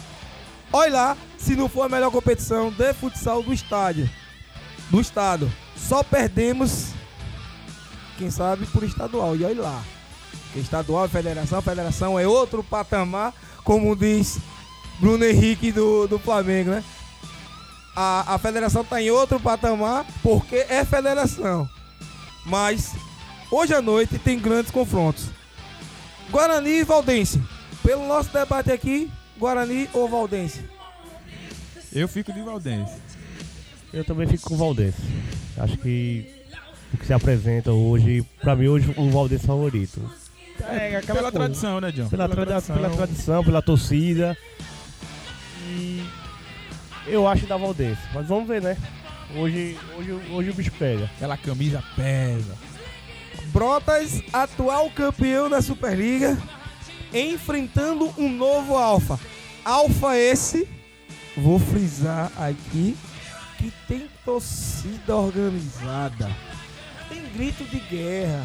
Olha 0.72 0.94
lá, 0.94 1.18
se 1.38 1.56
não 1.56 1.70
for 1.70 1.84
a 1.84 1.90
melhor 1.90 2.10
competição 2.10 2.72
de 2.72 2.94
futsal 2.94 3.44
do 3.44 3.54
estádio. 3.54 4.10
Do 4.90 5.00
estado. 5.00 5.52
Só 5.78 6.04
perdemos, 6.04 6.94
quem 8.18 8.32
sabe, 8.32 8.66
por 8.68 8.84
estadual. 8.84 9.36
E 9.36 9.44
olha 9.44 9.62
lá. 9.62 9.84
Estadual 10.56 11.06
é 11.06 11.10
federação, 11.10 11.62
federação 11.62 12.20
é 12.20 12.28
outro 12.28 12.64
patamar, 12.64 13.34
como 13.64 13.96
diz 13.96 14.38
Bruno 15.00 15.26
Henrique 15.26 15.72
do, 15.72 16.08
do 16.08 16.20
Flamengo, 16.20 16.70
né? 16.72 16.84
A, 17.96 18.36
a 18.36 18.38
federação 18.38 18.84
tá 18.84 19.02
em 19.02 19.10
outro 19.10 19.40
patamar 19.40 20.06
porque 20.22 20.56
é 20.56 20.86
federação. 20.86 21.68
Mas 22.46 22.94
hoje 23.56 23.74
à 23.74 23.82
noite 23.82 24.18
tem 24.20 24.39
grandes 24.39 24.72
confrontos. 24.72 25.26
Guarani 26.32 26.80
e 26.80 26.84
Valdense. 26.84 27.41
Pelo 27.84 28.08
nosso 28.08 28.32
debate 28.32 28.72
aqui, 28.72 29.12
Guarani 29.38 29.89
ou 29.93 30.08
Valdense? 30.10 30.62
Eu 31.91 32.08
fico 32.08 32.32
de 32.34 32.41
Valdense. 32.41 32.93
Eu 33.93 34.04
também 34.04 34.28
fico 34.28 34.47
com 34.49 34.56
o 34.56 34.58
Valdense. 34.58 34.97
Acho 35.58 35.78
que 35.78 36.26
o 36.93 36.97
que 36.97 37.06
se 37.06 37.14
apresenta 37.14 37.72
hoje, 37.72 38.26
pra 38.41 38.56
mim 38.56 38.68
hoje 38.68 38.93
o 38.97 39.10
Valdense 39.12 39.45
favorito. 39.45 40.01
É, 40.62 40.95
aquela 40.97 41.01
Pela 41.01 41.32
coisa. 41.32 41.32
tradição, 41.32 41.82
né, 41.82 41.91
John? 41.91 42.08
Pela, 42.10 42.30
tradi- 42.30 42.62
pela 42.66 42.89
tradição, 42.89 43.43
pela 43.43 43.62
torcida. 43.62 44.38
Eu 47.06 47.28
acho 47.28 47.45
da 47.45 47.58
Valdense. 47.58 48.01
Mas 48.14 48.28
vamos 48.28 48.47
ver, 48.47 48.62
né? 48.62 48.78
Hoje, 49.36 49.78
hoje, 49.97 50.12
hoje 50.32 50.49
o 50.49 50.54
bicho 50.54 50.72
pega. 50.78 51.06
Aquela 51.16 51.36
camisa 51.38 51.84
pesa. 51.95 52.56
Brotas, 53.54 54.24
atual 54.34 54.89
campeão 54.89 55.47
da 55.47 55.62
Superliga, 55.62 56.36
enfrentando 57.14 58.12
um 58.18 58.28
novo 58.28 58.76
Alfa. 58.76 59.20
Alfa 59.64 60.18
esse, 60.18 60.68
vou 61.38 61.60
frisar 61.60 62.32
aqui, 62.36 62.97
que 63.60 63.72
tem 63.88 64.10
torcida 64.26 65.16
organizada, 65.16 66.36
tem 67.08 67.22
grito 67.32 67.64
de 67.66 67.80
guerra, 67.80 68.43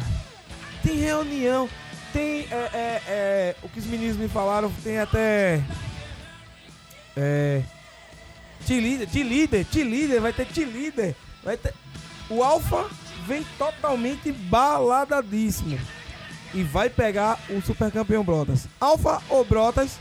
tem 0.83 0.97
reunião, 0.97 1.67
tem 2.13 2.47
é, 2.51 2.69
é, 2.71 3.01
é, 3.07 3.55
o 3.63 3.69
que 3.69 3.79
os 3.79 3.87
meninos 3.87 4.15
me 4.15 4.27
falaram, 4.27 4.71
tem 4.83 4.99
até 4.99 5.59
é, 7.17 7.63
T-líder, 8.67 9.07
T-líder, 9.07 9.65
T-líder, 9.65 10.21
vai 10.21 10.33
ter 10.33 10.45
T-líder, 10.45 11.15
vai 11.43 11.57
ter 11.57 11.73
o 12.29 12.43
Alfa 12.43 12.87
vem 13.29 13.45
totalmente 13.59 14.31
baladadíssimo 14.31 15.79
e 16.51 16.63
vai 16.63 16.89
pegar 16.89 17.39
o 17.51 17.61
super 17.61 17.91
campeão 17.91 18.23
Brotas. 18.23 18.67
Alfa 18.81 19.21
ou 19.29 19.45
Brotas? 19.45 19.99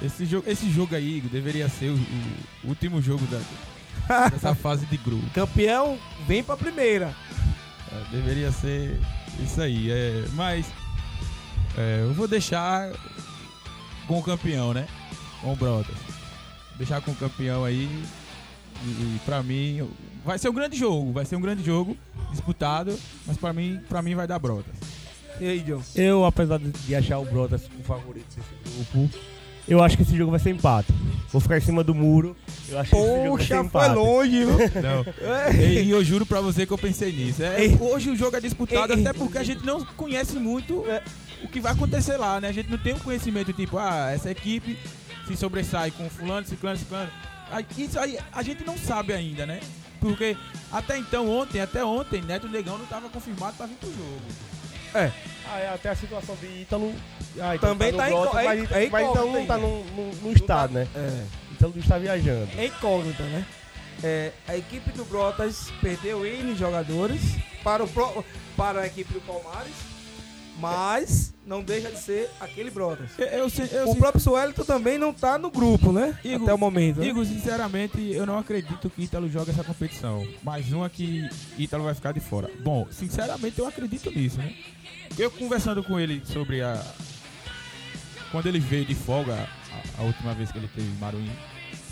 Esse 0.00 0.24
jogo, 0.24 0.48
esse 0.48 0.70
jogo 0.70 0.94
aí 0.94 1.20
deveria 1.20 1.68
ser 1.68 1.90
o, 1.90 1.96
o 2.62 2.68
último 2.68 3.02
jogo 3.02 3.26
da, 3.26 4.28
dessa 4.30 4.54
fase 4.54 4.86
de 4.86 4.96
grupo. 4.96 5.28
Campeão 5.34 5.98
vem 6.28 6.44
pra 6.44 6.56
primeira. 6.56 7.12
É, 7.90 8.10
deveria 8.12 8.52
ser 8.52 9.00
isso 9.42 9.60
aí. 9.60 9.90
É, 9.90 10.24
mas 10.34 10.66
é, 11.76 12.02
eu 12.02 12.14
vou 12.14 12.28
deixar 12.28 12.92
com 14.06 14.20
o 14.20 14.22
campeão, 14.22 14.72
né? 14.72 14.86
Com 15.40 15.54
o 15.54 15.56
Brotas. 15.56 15.96
Deixar 16.76 17.00
com 17.00 17.10
o 17.10 17.16
campeão 17.16 17.64
aí. 17.64 17.88
E, 18.84 18.86
e 18.86 19.20
pra 19.24 19.42
mim 19.42 19.88
vai 20.24 20.38
ser 20.38 20.48
um 20.48 20.54
grande 20.54 20.76
jogo. 20.76 21.12
Vai 21.12 21.24
ser 21.24 21.36
um 21.36 21.40
grande 21.40 21.64
jogo 21.64 21.96
disputado. 22.30 22.96
Mas 23.26 23.36
pra 23.36 23.52
mim, 23.52 23.80
pra 23.88 24.02
mim 24.02 24.14
vai 24.14 24.26
dar 24.26 24.38
Brotas. 24.38 24.74
E 25.40 25.46
aí, 25.46 25.60
John? 25.60 25.82
Eu, 25.96 26.24
apesar 26.24 26.58
de 26.60 26.94
achar 26.94 27.18
o 27.18 27.24
Brotas 27.24 27.62
o 27.78 27.82
favorito 27.82 28.26
desse 28.36 28.90
grupo, 28.92 29.14
eu 29.66 29.82
acho 29.82 29.96
que 29.96 30.02
esse 30.02 30.16
jogo 30.16 30.30
vai 30.30 30.38
ser 30.38 30.50
empate. 30.50 30.92
Vou 31.32 31.40
ficar 31.40 31.56
em 31.58 31.60
cima 31.60 31.82
do 31.82 31.92
muro. 31.94 32.36
Eu 32.68 32.78
acho 32.78 32.90
que 32.90 32.96
esse 32.96 33.06
jogo 33.06 33.16
vai 33.16 33.24
ser 33.24 33.30
Poxa, 33.30 33.54
foi 33.56 33.64
empate. 33.66 33.94
longe, 33.94 34.44
viu? 34.44 34.56
Não. 34.82 35.84
E 35.84 35.90
eu 35.90 36.04
juro 36.04 36.24
pra 36.24 36.40
você 36.40 36.64
que 36.64 36.72
eu 36.72 36.78
pensei 36.78 37.10
nisso. 37.12 37.42
É, 37.42 37.64
Ei. 37.64 37.76
hoje 37.80 38.10
o 38.10 38.16
jogo 38.16 38.36
é 38.36 38.40
disputado 38.40 38.92
Ei. 38.92 39.00
até 39.00 39.12
porque 39.12 39.38
a 39.38 39.42
gente 39.42 39.64
não 39.66 39.84
conhece 39.84 40.38
muito 40.38 40.84
É. 40.88 41.02
o 41.42 41.48
que 41.48 41.58
vai 41.60 41.72
acontecer 41.72 42.16
lá, 42.16 42.40
né? 42.40 42.48
A 42.48 42.52
gente 42.52 42.70
não 42.70 42.78
tem 42.78 42.94
um 42.94 42.98
conhecimento 43.00 43.52
tipo, 43.52 43.76
ah, 43.76 44.12
essa 44.14 44.30
equipe 44.30 44.78
se 45.26 45.36
sobressai 45.36 45.90
com 45.90 46.08
fulano, 46.08 46.46
ciclano, 46.46 46.76
ciclano. 46.76 47.10
Isso 47.76 47.98
aí 47.98 48.18
a 48.32 48.42
gente 48.42 48.64
não 48.64 48.76
sabe 48.78 49.12
ainda, 49.12 49.46
né? 49.46 49.60
Porque 50.00 50.36
até 50.70 50.96
então, 50.98 51.28
ontem, 51.30 51.60
até 51.60 51.84
ontem, 51.84 52.20
Neto 52.22 52.48
Negão 52.48 52.76
não 52.76 52.84
estava 52.84 53.08
confirmado 53.08 53.56
pra 53.56 53.66
vir 53.66 53.76
pro 53.76 53.88
jogo. 53.90 54.20
Ah, 54.94 55.58
é, 55.58 55.68
até 55.74 55.88
a 55.90 55.96
situação 55.96 56.36
de 56.36 56.46
Ítalo. 56.62 56.94
Ah, 57.40 57.58
Também 57.58 57.90
no 57.92 57.98
tá 57.98 58.08
incó- 58.10 58.38
é- 58.38 58.44
mas, 58.44 58.70
é 58.70 58.88
mas 58.90 59.08
Ítalo 59.10 59.32
não 59.32 59.46
tá 59.46 59.58
no, 59.58 59.84
no, 59.84 60.14
no 60.16 60.32
estado, 60.32 60.72
né? 60.74 60.86
É. 60.94 61.24
Ítalo 61.54 61.72
não 61.74 61.82
está 61.82 61.98
viajando. 61.98 62.48
É 62.56 62.66
incógnita, 62.66 63.22
né? 63.24 63.44
É, 64.02 64.32
a 64.46 64.56
equipe 64.56 64.90
do 64.92 65.04
Brotas 65.04 65.70
perdeu 65.80 66.24
N 66.26 66.54
jogadores 66.56 67.20
para, 67.62 67.82
o 67.82 67.88
pro- 67.88 68.24
para 68.56 68.82
a 68.82 68.86
equipe 68.86 69.12
do 69.12 69.20
Palmares, 69.22 69.72
mas 70.58 71.34
não 71.46 71.62
deixa 71.62 71.90
de 71.90 71.98
ser 72.00 72.30
aquele 72.40 72.70
Brotas. 72.70 73.10
Eu, 73.18 73.26
eu, 73.26 73.48
eu, 73.72 73.88
O 73.90 73.96
próprio 73.96 74.20
Suelito 74.20 74.64
também 74.64 74.96
não 74.98 75.12
tá 75.12 75.36
no 75.38 75.50
grupo, 75.50 75.92
né? 75.92 76.18
Igor, 76.24 76.42
Até 76.42 76.54
o 76.54 76.58
momento. 76.58 76.98
né? 77.00 77.04
Digo, 77.06 77.24
sinceramente, 77.24 78.00
eu 78.12 78.24
não 78.24 78.38
acredito 78.38 78.88
que 78.88 79.02
Ítalo 79.04 79.28
joga 79.28 79.50
essa 79.52 79.64
competição. 79.64 80.26
Mais 80.42 80.72
uma 80.72 80.88
que 80.88 81.28
Ítalo 81.58 81.84
vai 81.84 81.94
ficar 81.94 82.12
de 82.12 82.20
fora. 82.20 82.50
Bom, 82.60 82.86
sinceramente, 82.90 83.58
eu 83.58 83.66
acredito 83.66 84.10
nisso, 84.10 84.38
né? 84.38 84.54
Eu 85.18 85.30
conversando 85.30 85.82
com 85.84 85.98
ele 86.00 86.22
sobre 86.24 86.62
a. 86.62 86.82
Quando 88.30 88.46
ele 88.46 88.58
veio 88.58 88.84
de 88.84 88.94
folga, 88.94 89.34
a, 89.34 90.00
a 90.00 90.04
última 90.04 90.34
vez 90.34 90.50
que 90.50 90.58
ele 90.58 90.68
teve 90.74 90.88
em 90.88 90.98
Maruim, 90.98 91.30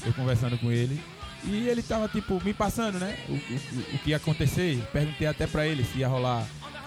eu 0.04 0.12
conversando 0.12 0.58
com 0.58 0.70
ele. 0.72 1.00
E 1.44 1.68
ele 1.68 1.82
tava, 1.82 2.08
tipo, 2.08 2.40
me 2.44 2.54
passando, 2.54 2.98
né? 2.98 3.18
O, 3.28 3.32
o- 3.32 3.94
o 3.94 3.98
que 3.98 4.10
ia 4.10 4.16
acontecer. 4.16 4.80
Perguntei 4.92 5.26
até 5.26 5.46
pra 5.46 5.66
ele 5.66 5.84
se 5.84 5.98
ia 5.98 6.06
rolar 6.08 6.46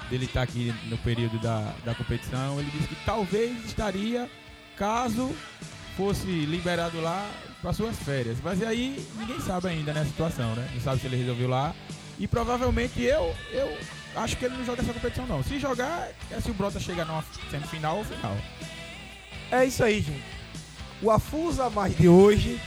dele 0.09 0.25
estar 0.25 0.41
aqui 0.41 0.73
no 0.85 0.97
período 0.97 1.39
da, 1.39 1.73
da 1.83 1.95
competição. 1.95 2.59
Ele 2.59 2.69
disse 2.71 2.87
que 2.87 2.95
talvez 3.05 3.65
estaria 3.65 4.29
caso 4.77 5.33
fosse 5.95 6.25
liberado 6.25 6.99
lá 7.01 7.29
para 7.61 7.73
suas 7.73 7.97
férias. 7.97 8.37
Mas 8.43 8.61
aí 8.61 9.05
ninguém 9.17 9.39
sabe 9.39 9.67
ainda 9.67 9.93
né, 9.93 10.01
a 10.01 10.05
situação, 10.05 10.55
né? 10.55 10.69
Não 10.73 10.81
sabe 10.81 10.99
se 10.99 11.07
ele 11.07 11.17
resolveu 11.17 11.49
lá. 11.49 11.73
E 12.19 12.27
provavelmente 12.27 13.01
eu, 13.01 13.35
eu 13.51 13.77
acho 14.15 14.37
que 14.37 14.45
ele 14.45 14.55
não 14.55 14.65
joga 14.65 14.81
essa 14.81 14.93
competição 14.93 15.25
não. 15.27 15.43
Se 15.43 15.59
jogar, 15.59 16.09
é 16.31 16.39
se 16.39 16.51
o 16.51 16.53
Brota 16.53 16.79
chegar 16.79 17.05
numa 17.05 17.23
semifinal 17.49 17.97
ou 17.97 18.03
final. 18.03 18.35
É 19.51 19.65
isso 19.65 19.83
aí, 19.83 20.01
gente. 20.01 20.23
O 21.01 21.11
Afusa 21.11 21.69
Mais 21.69 21.95
de 21.95 22.07
hoje, 22.07 22.59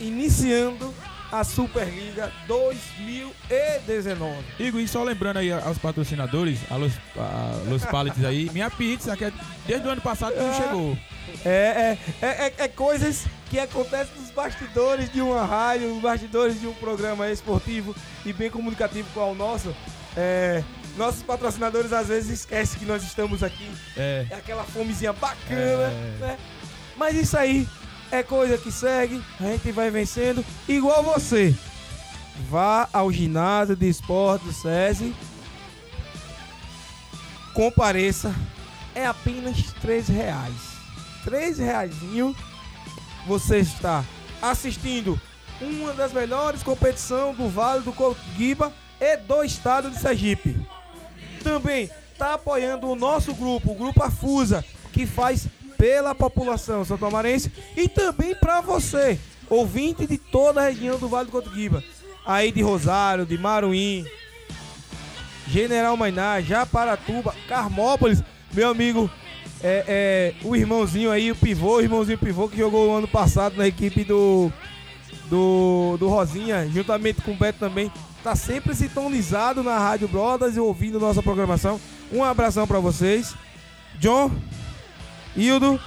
iniciando 0.00 0.92
a 1.30 1.44
Superliga 1.44 2.32
2019. 2.46 4.34
Igor, 4.58 4.80
e 4.80 4.88
só 4.88 5.02
lembrando 5.02 5.38
aí 5.38 5.52
aos 5.52 5.78
patrocinadores, 5.78 6.58
a 6.70 6.76
Los, 6.76 6.92
a 7.16 7.52
Los 7.68 7.84
Pallets 7.84 8.24
aí, 8.24 8.50
minha 8.52 8.70
pizza, 8.70 9.16
que 9.16 9.24
é 9.24 9.32
desde 9.66 9.86
o 9.86 9.90
ano 9.90 10.00
passado 10.00 10.32
que 10.34 10.40
não 10.40 10.54
chegou. 10.54 10.98
É, 11.44 11.98
é, 12.20 12.26
é, 12.26 12.26
é- 12.46 12.54
é 12.64 12.68
coisas 12.68 13.26
que 13.50 13.58
acontecem 13.58 14.14
nos 14.20 14.30
bastidores 14.30 15.12
de 15.12 15.20
uma 15.20 15.44
rádio, 15.44 15.88
nos 15.92 16.02
bastidores 16.02 16.60
de 16.60 16.66
um 16.66 16.74
programa 16.74 17.28
esportivo 17.30 17.94
e 18.24 18.32
bem 18.32 18.50
comunicativo 18.50 19.08
como 19.12 19.32
o 19.32 19.34
nosso. 19.34 19.74
É, 20.16 20.62
nossos 20.96 21.22
patrocinadores 21.22 21.92
às 21.92 22.08
vezes 22.08 22.40
esquecem 22.40 22.78
que 22.80 22.84
nós 22.86 23.02
estamos 23.02 23.42
aqui. 23.42 23.70
É, 23.96 24.26
É 24.30 24.34
aquela 24.34 24.64
fomezinha 24.64 25.12
bacana, 25.12 25.92
É. 25.92 26.16
né? 26.20 26.38
Mas 26.96 27.14
isso 27.14 27.36
aí 27.38 27.68
é 28.10 28.22
coisa 28.22 28.58
que 28.58 28.70
segue, 28.70 29.22
a 29.40 29.44
gente 29.44 29.72
vai 29.72 29.90
vencendo. 29.90 30.44
Igual 30.68 31.02
você. 31.02 31.54
Vá 32.48 32.88
ao 32.92 33.10
ginásio 33.12 33.74
de 33.74 33.88
esporte 33.88 34.44
do 34.44 34.52
SESI. 34.52 35.14
Compareça. 37.52 38.34
É 38.94 39.06
apenas 39.06 39.72
3 39.80 40.08
reais. 40.08 40.54
3 41.24 41.58
reais. 41.58 41.94
Você 43.26 43.58
está 43.58 44.04
assistindo 44.40 45.20
uma 45.60 45.92
das 45.92 46.12
melhores 46.12 46.62
competições 46.62 47.36
do 47.36 47.48
Vale 47.48 47.82
do 47.82 47.92
Coquiba 47.92 48.72
e 49.00 49.16
do 49.16 49.42
estado 49.42 49.90
de 49.90 49.98
Sergipe 49.98 50.56
também 51.48 51.90
está 52.12 52.34
apoiando 52.34 52.88
o 52.88 52.94
nosso 52.94 53.34
grupo, 53.34 53.72
o 53.72 53.74
Grupo 53.74 54.02
Afusa, 54.02 54.64
que 54.92 55.06
faz 55.06 55.46
pela 55.78 56.14
população 56.14 56.84
santomarense 56.84 57.50
e 57.76 57.88
também 57.88 58.34
para 58.34 58.60
você, 58.60 59.18
ouvinte 59.48 60.06
de 60.06 60.18
toda 60.18 60.60
a 60.60 60.64
região 60.64 60.98
do 60.98 61.08
Vale 61.08 61.26
do 61.26 61.32
Cotuguiba, 61.32 61.82
aí 62.26 62.50
de 62.50 62.60
Rosário, 62.60 63.24
de 63.24 63.38
Maruim, 63.38 64.04
General 65.46 65.96
Mainá, 65.96 66.40
Japaratuba, 66.40 67.34
Carmópolis, 67.48 68.22
meu 68.52 68.68
amigo, 68.68 69.08
é, 69.62 69.84
é, 70.42 70.46
o 70.46 70.54
irmãozinho 70.54 71.10
aí, 71.10 71.30
o 71.30 71.36
pivô, 71.36 71.76
o 71.76 71.80
irmãozinho 71.80 72.18
pivô 72.18 72.48
que 72.48 72.58
jogou 72.58 72.96
ano 72.96 73.08
passado 73.08 73.56
na 73.56 73.66
equipe 73.66 74.04
do, 74.04 74.52
do, 75.30 75.96
do 75.98 76.08
Rosinha, 76.08 76.68
juntamente 76.68 77.22
com 77.22 77.32
o 77.32 77.36
Beto 77.36 77.60
também, 77.60 77.90
tá 78.22 78.34
sempre 78.34 78.74
sintonizado 78.74 79.62
na 79.62 79.78
Rádio 79.78 80.08
Brothers 80.08 80.56
e 80.56 80.60
ouvindo 80.60 81.00
nossa 81.00 81.22
programação. 81.22 81.80
Um 82.12 82.24
abração 82.24 82.66
para 82.66 82.80
vocês. 82.80 83.34
John, 83.98 84.30
Hildo, 85.38 85.80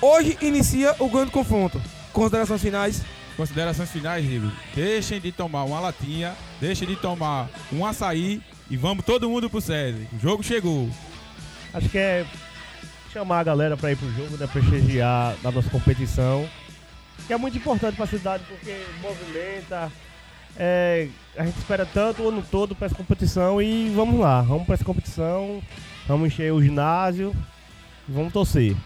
hoje 0.00 0.38
inicia 0.40 0.96
o 0.98 1.10
grande 1.10 1.30
confronto. 1.30 1.78
Considerações 2.10 2.62
finais. 2.62 3.02
considerações 3.36 3.90
finais, 3.90 4.24
Igor. 4.24 4.50
Deixem 4.74 5.20
de 5.20 5.30
tomar 5.30 5.64
uma 5.64 5.78
latinha, 5.78 6.34
deixem 6.58 6.88
de 6.88 6.96
tomar 6.96 7.50
um 7.70 7.84
açaí 7.84 8.40
e 8.70 8.78
vamos 8.78 9.04
todo 9.04 9.28
mundo 9.28 9.50
pro 9.50 9.60
SESI. 9.60 10.08
O 10.14 10.18
jogo 10.18 10.42
chegou. 10.42 10.88
Acho 11.74 11.86
que 11.90 11.98
é 11.98 12.24
chamar 13.12 13.40
a 13.40 13.44
galera 13.44 13.76
para 13.76 13.92
ir 13.92 13.96
pro 13.96 14.10
jogo, 14.10 14.38
né? 14.38 14.46
Prestigiar 14.46 15.36
da 15.42 15.50
nossa 15.50 15.68
competição. 15.68 16.48
Que 17.26 17.34
é 17.34 17.36
muito 17.36 17.58
importante 17.58 17.94
para 17.94 18.06
a 18.06 18.08
cidade 18.08 18.42
porque 18.48 18.74
movimenta. 19.02 19.92
é, 20.56 21.08
a 21.36 21.44
gente 21.44 21.58
espera 21.58 21.84
tanto 21.84 22.22
o 22.22 22.28
ano 22.30 22.42
todo 22.50 22.74
para 22.74 22.86
essa 22.86 22.94
competição 22.94 23.60
e 23.60 23.90
vamos 23.90 24.18
lá, 24.18 24.40
vamos 24.40 24.64
para 24.64 24.76
essa 24.76 24.84
competição, 24.84 25.62
vamos 26.06 26.28
encher 26.28 26.54
o 26.54 26.62
ginásio 26.62 27.36
vamos 28.08 28.32
torcer. 28.32 28.76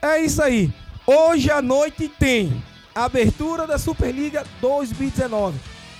É 0.00 0.20
isso 0.20 0.42
aí. 0.42 0.72
Hoje 1.06 1.50
à 1.50 1.60
noite 1.60 2.08
tem 2.08 2.62
abertura 2.94 3.66
da 3.66 3.78
Superliga 3.78 4.44
2019. 4.60 5.58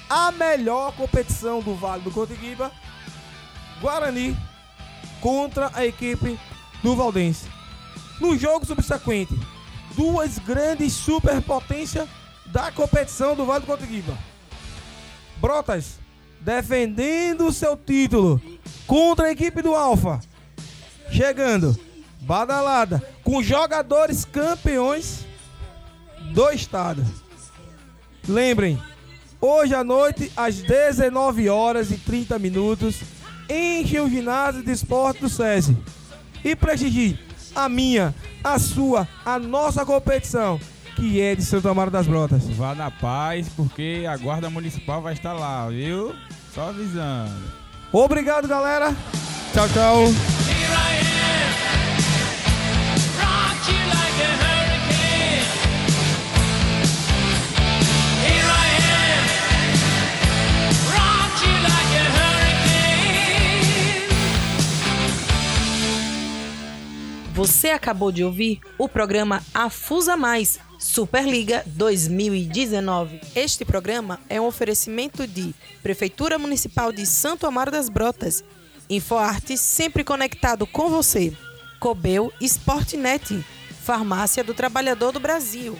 A 0.09 0.33
melhor 0.33 0.93
competição 0.93 1.61
do 1.61 1.75
Vale 1.75 2.03
do 2.03 2.11
Cotuguiba. 2.11 2.71
Guarani 3.81 4.37
contra 5.21 5.71
a 5.75 5.85
equipe 5.87 6.39
do 6.83 6.97
Valdense. 6.97 7.47
No 8.21 8.37
jogo 8.37 8.67
subsequente, 8.67 9.35
duas 9.97 10.39
grandes 10.39 10.93
superpotências 10.93 12.09
da 12.47 12.71
competição 12.71 13.35
do 13.35 13.45
Vale 13.45 13.61
do 13.61 13.67
Cotigiba. 13.67 14.17
Brotas 15.37 15.99
defendendo 16.41 17.53
seu 17.53 17.77
título 17.77 18.41
contra 18.87 19.27
a 19.27 19.33
equipe 19.33 19.63
do 19.63 19.75
Alfa. 19.75 20.21
Chegando, 21.11 21.79
badalada, 22.21 23.03
com 23.25 23.43
jogadores 23.43 24.25
campeões 24.25 25.27
do 26.33 26.51
estado. 26.51 27.05
Lembrem, 28.29 28.81
hoje 29.41 29.75
à 29.75 29.83
noite, 29.83 30.31
às 30.37 30.57
19 30.57 31.49
horas 31.49 31.91
e 31.91 31.97
30 31.97 32.39
minutos, 32.39 33.01
enche 33.49 33.99
o 33.99 34.09
ginásio 34.09 34.63
de 34.63 34.71
esporte 34.71 35.21
do 35.21 35.29
SESI. 35.29 35.77
E 36.45 36.55
prestigie 36.55 37.19
a 37.55 37.69
minha, 37.69 38.15
a 38.43 38.59
sua, 38.59 39.09
a 39.25 39.39
nossa 39.39 39.85
competição, 39.85 40.61
que 40.97 41.21
é 41.21 41.35
de 41.35 41.45
Santo 41.45 41.69
Amaro 41.69 41.91
das 41.91 42.07
Brotas. 42.07 42.45
Vá 42.51 42.75
na 42.75 42.91
paz, 42.91 43.49
porque 43.57 44.05
a 44.09 44.17
guarda 44.17 44.49
municipal 44.49 45.03
vai 45.03 45.15
estar 45.15 45.33
lá, 45.33 45.69
viu? 45.69 46.15
Só 46.55 46.69
avisando. 46.69 47.61
Obrigado, 47.93 48.47
galera. 48.47 48.95
Tchau, 49.53 49.69
tchau. 49.69 50.40
Você 67.41 67.71
acabou 67.71 68.13
de 68.13 68.23
ouvir 68.23 68.61
o 68.77 68.87
programa 68.87 69.43
Afusa 69.55 70.15
Mais 70.15 70.61
Superliga 70.79 71.65
2019. 71.69 73.19
Este 73.35 73.65
programa 73.65 74.21
é 74.29 74.39
um 74.39 74.45
oferecimento 74.45 75.27
de 75.27 75.55
Prefeitura 75.83 76.39
Municipal 76.39 76.93
de 76.93 77.07
Santo 77.07 77.47
Amaro 77.47 77.71
das 77.71 77.89
Brotas, 77.89 78.45
InfoArte 78.91 79.57
sempre 79.57 80.05
conectado 80.05 80.67
com 80.67 80.91
você, 80.91 81.33
Cobel 81.79 82.31
Sportnet, 82.43 83.43
Farmácia 83.85 84.45
do 84.45 84.53
Trabalhador 84.53 85.11
do 85.11 85.19
Brasil, 85.19 85.79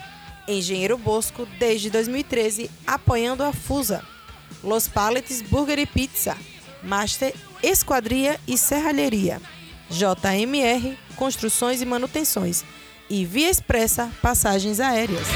Engenheiro 0.49 0.97
Bosco 0.97 1.47
desde 1.59 1.91
2013 1.91 2.71
apoiando 2.87 3.45
a 3.45 3.53
Fusa, 3.53 4.03
Los 4.65 4.89
Paletes 4.89 5.43
Burger 5.43 5.79
e 5.79 5.85
Pizza, 5.85 6.39
Master 6.83 7.35
Esquadria 7.63 8.41
e 8.49 8.57
Serralheria. 8.57 9.43
JMR 9.91 10.97
Construções 11.21 11.83
e 11.83 11.85
Manutenções 11.85 12.65
e 13.11 13.27
Via 13.27 13.51
Expressa 13.51 14.11
Passagens 14.23 14.81
Aéreas. 14.81 15.29